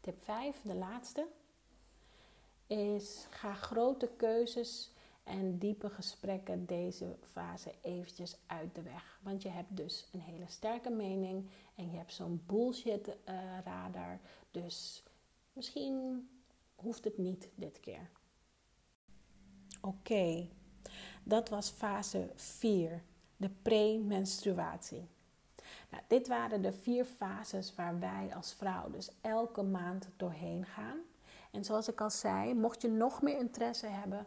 Tip 0.00 0.22
5, 0.22 0.62
de 0.62 0.74
laatste, 0.74 1.26
is 2.66 3.26
ga 3.30 3.54
grote 3.54 4.10
keuzes 4.16 4.92
en 5.26 5.58
diepe 5.58 5.90
gesprekken 5.90 6.66
deze 6.66 7.16
fase 7.22 7.74
eventjes 7.82 8.36
uit 8.46 8.74
de 8.74 8.82
weg. 8.82 9.20
Want 9.22 9.42
je 9.42 9.48
hebt 9.48 9.76
dus 9.76 10.08
een 10.12 10.20
hele 10.20 10.46
sterke 10.46 10.90
mening 10.90 11.50
en 11.74 11.90
je 11.90 11.96
hebt 11.96 12.12
zo'n 12.12 12.42
bullshit 12.46 13.08
uh, 13.08 13.14
radar. 13.64 14.20
Dus 14.50 15.04
Misschien 15.56 16.28
hoeft 16.74 17.04
het 17.04 17.18
niet 17.18 17.48
dit 17.54 17.80
keer. 17.80 18.10
Oké, 19.80 20.48
dat 21.22 21.48
was 21.48 21.70
fase 21.70 22.30
4, 22.34 23.02
de 23.36 23.50
premenstruatie. 23.62 25.08
Nou, 25.90 26.02
dit 26.08 26.28
waren 26.28 26.62
de 26.62 26.72
vier 26.72 27.04
fases 27.04 27.74
waar 27.74 27.98
wij 27.98 28.34
als 28.34 28.54
vrouw 28.54 28.90
dus 28.90 29.10
elke 29.20 29.62
maand 29.62 30.08
doorheen 30.16 30.66
gaan. 30.66 30.98
En 31.50 31.64
zoals 31.64 31.88
ik 31.88 32.00
al 32.00 32.10
zei, 32.10 32.54
mocht 32.54 32.82
je 32.82 32.88
nog 32.88 33.22
meer 33.22 33.38
interesse 33.38 33.86
hebben, 33.86 34.26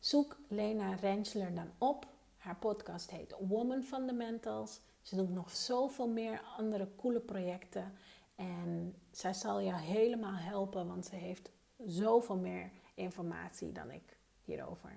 zoek 0.00 0.36
Lena 0.48 0.94
Rensler 0.94 1.54
dan 1.54 1.70
op. 1.78 2.06
Haar 2.36 2.56
podcast 2.56 3.10
heet 3.10 3.34
Woman 3.48 3.82
Fundamentals. 3.82 4.80
Ze 5.02 5.16
doet 5.16 5.30
nog 5.30 5.50
zoveel 5.50 6.08
meer 6.08 6.42
andere 6.56 6.88
coole 6.96 7.20
projecten. 7.20 7.92
En 8.34 8.94
zij 9.10 9.34
zal 9.34 9.60
je 9.60 9.74
helemaal 9.74 10.34
helpen, 10.34 10.86
want 10.86 11.06
ze 11.06 11.14
heeft 11.14 11.50
zoveel 11.86 12.36
meer 12.36 12.70
informatie 12.94 13.72
dan 13.72 13.90
ik 13.90 14.16
hierover. 14.44 14.92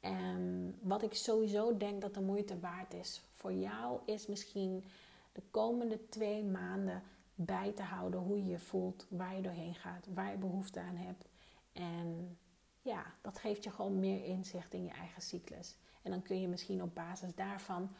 En 0.00 0.74
wat 0.82 1.02
ik 1.02 1.14
sowieso 1.14 1.76
denk 1.76 2.02
dat 2.02 2.14
de 2.14 2.20
moeite 2.20 2.60
waard 2.60 2.94
is 2.94 3.22
voor 3.32 3.52
jou, 3.52 4.00
is 4.04 4.26
misschien 4.26 4.84
de 5.32 5.42
komende 5.50 6.08
twee 6.08 6.44
maanden 6.44 7.02
bij 7.34 7.72
te 7.72 7.82
houden 7.82 8.20
hoe 8.20 8.36
je 8.36 8.50
je 8.50 8.58
voelt, 8.58 9.06
waar 9.08 9.36
je 9.36 9.42
doorheen 9.42 9.74
gaat, 9.74 10.06
waar 10.14 10.30
je 10.30 10.36
behoefte 10.36 10.80
aan 10.80 10.96
hebt. 10.96 11.28
En 11.72 12.38
ja, 12.84 13.04
dat 13.20 13.38
geeft 13.38 13.64
je 13.64 13.70
gewoon 13.70 13.98
meer 13.98 14.24
inzicht 14.24 14.74
in 14.74 14.84
je 14.84 14.90
eigen 14.90 15.22
cyclus. 15.22 15.76
En 16.02 16.10
dan 16.10 16.22
kun 16.22 16.40
je 16.40 16.48
misschien 16.48 16.82
op 16.82 16.94
basis 16.94 17.34
daarvan 17.34 17.94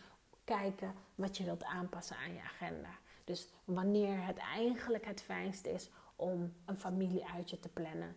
kijken 0.44 0.94
wat 1.14 1.36
je 1.36 1.44
wilt 1.44 1.64
aanpassen 1.64 2.16
aan 2.16 2.34
je 2.34 2.40
agenda. 2.40 2.98
Dus 3.24 3.48
wanneer 3.64 4.26
het 4.26 4.36
eigenlijk 4.36 5.06
het 5.06 5.22
fijnst 5.22 5.66
is 5.66 5.90
om 6.16 6.54
een 6.64 6.76
familieuitje 6.76 7.58
te 7.58 7.68
plannen. 7.68 8.16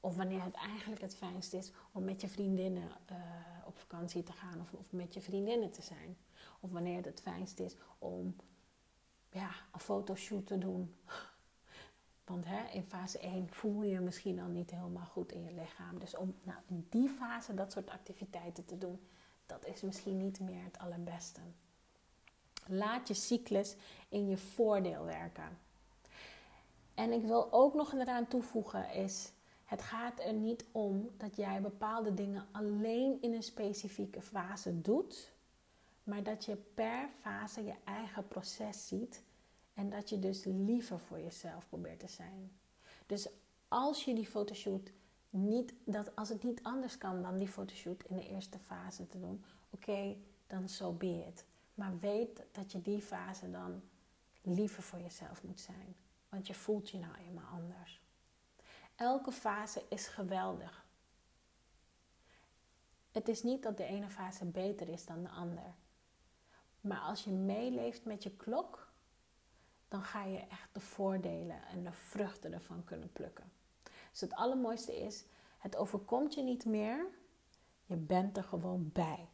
Of 0.00 0.16
wanneer 0.16 0.42
het 0.42 0.54
eigenlijk 0.54 1.00
het 1.00 1.16
fijnst 1.16 1.52
is 1.52 1.72
om 1.92 2.04
met 2.04 2.20
je 2.20 2.28
vriendinnen 2.28 2.90
uh, 3.10 3.18
op 3.66 3.78
vakantie 3.78 4.22
te 4.22 4.32
gaan 4.32 4.60
of, 4.60 4.72
of, 4.72 4.92
met 4.92 5.14
je 5.14 5.20
vriendinnen 5.20 5.70
te 5.70 5.82
zijn. 5.82 6.16
Of 6.60 6.70
wanneer 6.70 6.96
het 6.96 7.04
het 7.04 7.20
fijnst 7.20 7.58
is 7.58 7.76
om 7.98 8.36
ja, 9.30 9.50
een 9.72 9.80
fotoshoot 9.80 10.46
te 10.46 10.58
doen. 10.58 10.96
Want 12.24 12.44
hè, 12.44 12.68
in 12.72 12.84
fase 12.84 13.18
1 13.18 13.48
voel 13.50 13.82
je 13.82 13.90
je 13.90 14.00
misschien 14.00 14.40
al 14.40 14.48
niet 14.48 14.70
helemaal 14.70 15.06
goed 15.06 15.32
in 15.32 15.44
je 15.44 15.52
lichaam. 15.52 15.98
Dus 15.98 16.16
om 16.16 16.34
nou, 16.42 16.58
in 16.66 16.86
die 16.90 17.08
fase 17.08 17.54
dat 17.54 17.72
soort 17.72 17.90
activiteiten 17.90 18.64
te 18.64 18.78
doen, 18.78 19.00
dat 19.46 19.66
is 19.66 19.80
misschien 19.82 20.16
niet 20.16 20.40
meer 20.40 20.64
het 20.64 20.78
allerbeste. 20.78 21.40
Laat 22.66 23.08
je 23.08 23.14
cyclus 23.14 23.76
in 24.08 24.28
je 24.28 24.38
voordeel 24.38 25.04
werken. 25.04 25.58
En 26.94 27.12
ik 27.12 27.22
wil 27.22 27.52
ook 27.52 27.74
nog 27.74 27.92
eraan 27.92 28.28
toevoegen 28.28 28.92
is, 28.92 29.32
het 29.64 29.82
gaat 29.82 30.20
er 30.20 30.32
niet 30.32 30.64
om 30.72 31.10
dat 31.16 31.36
jij 31.36 31.60
bepaalde 31.60 32.14
dingen 32.14 32.46
alleen 32.52 33.18
in 33.20 33.32
een 33.32 33.42
specifieke 33.42 34.22
fase 34.22 34.80
doet, 34.80 35.32
maar 36.02 36.22
dat 36.22 36.44
je 36.44 36.56
per 36.56 37.08
fase 37.20 37.64
je 37.64 37.74
eigen 37.84 38.28
proces 38.28 38.88
ziet 38.88 39.22
en 39.74 39.90
dat 39.90 40.08
je 40.08 40.18
dus 40.18 40.44
liever 40.44 41.00
voor 41.00 41.20
jezelf 41.20 41.68
probeert 41.68 42.00
te 42.00 42.08
zijn. 42.08 42.52
Dus 43.06 43.28
als 43.68 44.04
je 44.04 44.14
die 44.14 44.26
fotoshoot 44.26 44.92
niet, 45.30 45.74
dat 45.84 46.16
als 46.16 46.28
het 46.28 46.42
niet 46.42 46.62
anders 46.62 46.98
kan 46.98 47.22
dan 47.22 47.38
die 47.38 47.48
fotoshoot 47.48 48.02
in 48.02 48.16
de 48.16 48.28
eerste 48.28 48.58
fase 48.58 49.06
te 49.06 49.20
doen, 49.20 49.44
oké, 49.70 50.16
dan 50.46 50.68
so 50.68 50.92
be 50.92 51.24
it. 51.26 51.44
Maar 51.74 51.98
weet 51.98 52.42
dat 52.52 52.72
je 52.72 52.82
die 52.82 53.02
fase 53.02 53.50
dan 53.50 53.82
liever 54.42 54.82
voor 54.82 55.00
jezelf 55.00 55.42
moet 55.42 55.60
zijn. 55.60 55.96
Want 56.28 56.46
je 56.46 56.54
voelt 56.54 56.90
je 56.90 56.98
nou 56.98 57.14
eenmaal 57.16 57.50
anders. 57.52 58.02
Elke 58.94 59.32
fase 59.32 59.82
is 59.88 60.06
geweldig. 60.06 60.86
Het 63.10 63.28
is 63.28 63.42
niet 63.42 63.62
dat 63.62 63.76
de 63.76 63.84
ene 63.84 64.10
fase 64.10 64.44
beter 64.44 64.88
is 64.88 65.06
dan 65.06 65.22
de 65.22 65.28
ander. 65.28 65.74
Maar 66.80 67.00
als 67.00 67.24
je 67.24 67.30
meeleeft 67.30 68.04
met 68.04 68.22
je 68.22 68.30
klok, 68.30 68.83
dan 69.94 70.04
ga 70.04 70.24
je 70.24 70.38
echt 70.38 70.68
de 70.72 70.80
voordelen 70.80 71.56
en 71.70 71.84
de 71.84 71.92
vruchten 71.92 72.52
ervan 72.52 72.84
kunnen 72.84 73.12
plukken. 73.12 73.52
Dus 74.10 74.20
het 74.20 74.34
allermooiste 74.34 74.96
is, 74.96 75.24
het 75.58 75.76
overkomt 75.76 76.34
je 76.34 76.42
niet 76.42 76.64
meer, 76.64 77.06
je 77.84 77.96
bent 77.96 78.36
er 78.36 78.44
gewoon 78.44 78.90
bij. 78.92 79.28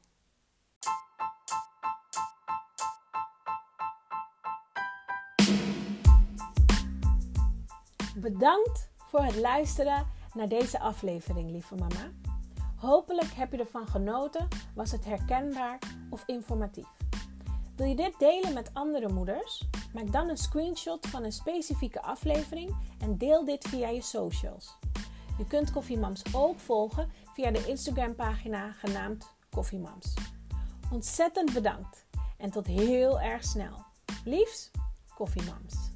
Bedankt 8.16 8.90
voor 8.96 9.22
het 9.22 9.36
luisteren 9.36 10.06
naar 10.34 10.48
deze 10.48 10.80
aflevering, 10.80 11.50
lieve 11.50 11.74
mama. 11.74 12.10
Hopelijk 12.76 13.30
heb 13.30 13.52
je 13.52 13.58
ervan 13.58 13.86
genoten, 13.86 14.48
was 14.74 14.90
het 14.90 15.04
herkenbaar 15.04 15.78
of 16.10 16.22
informatief. 16.26 16.88
Wil 17.76 17.86
je 17.86 17.96
dit 17.96 18.18
delen 18.18 18.54
met 18.54 18.74
andere 18.74 19.08
moeders? 19.08 19.68
Maak 19.92 20.12
dan 20.12 20.28
een 20.28 20.36
screenshot 20.36 21.06
van 21.06 21.24
een 21.24 21.32
specifieke 21.32 22.02
aflevering 22.02 22.76
en 22.98 23.18
deel 23.18 23.44
dit 23.44 23.68
via 23.68 23.88
je 23.88 24.02
socials. 24.02 24.76
Je 25.38 25.46
kunt 25.46 25.72
Koffiemams 25.72 26.22
ook 26.34 26.58
volgen 26.58 27.10
via 27.34 27.50
de 27.50 27.66
Instagram 27.66 28.14
pagina 28.14 28.72
genaamd 28.72 29.34
Koffiemams. 29.50 30.14
Ontzettend 30.90 31.52
bedankt 31.52 32.06
en 32.38 32.50
tot 32.50 32.66
heel 32.66 33.20
erg 33.20 33.44
snel. 33.44 33.84
Liefs, 34.24 34.70
Koffiemams. 35.14 35.89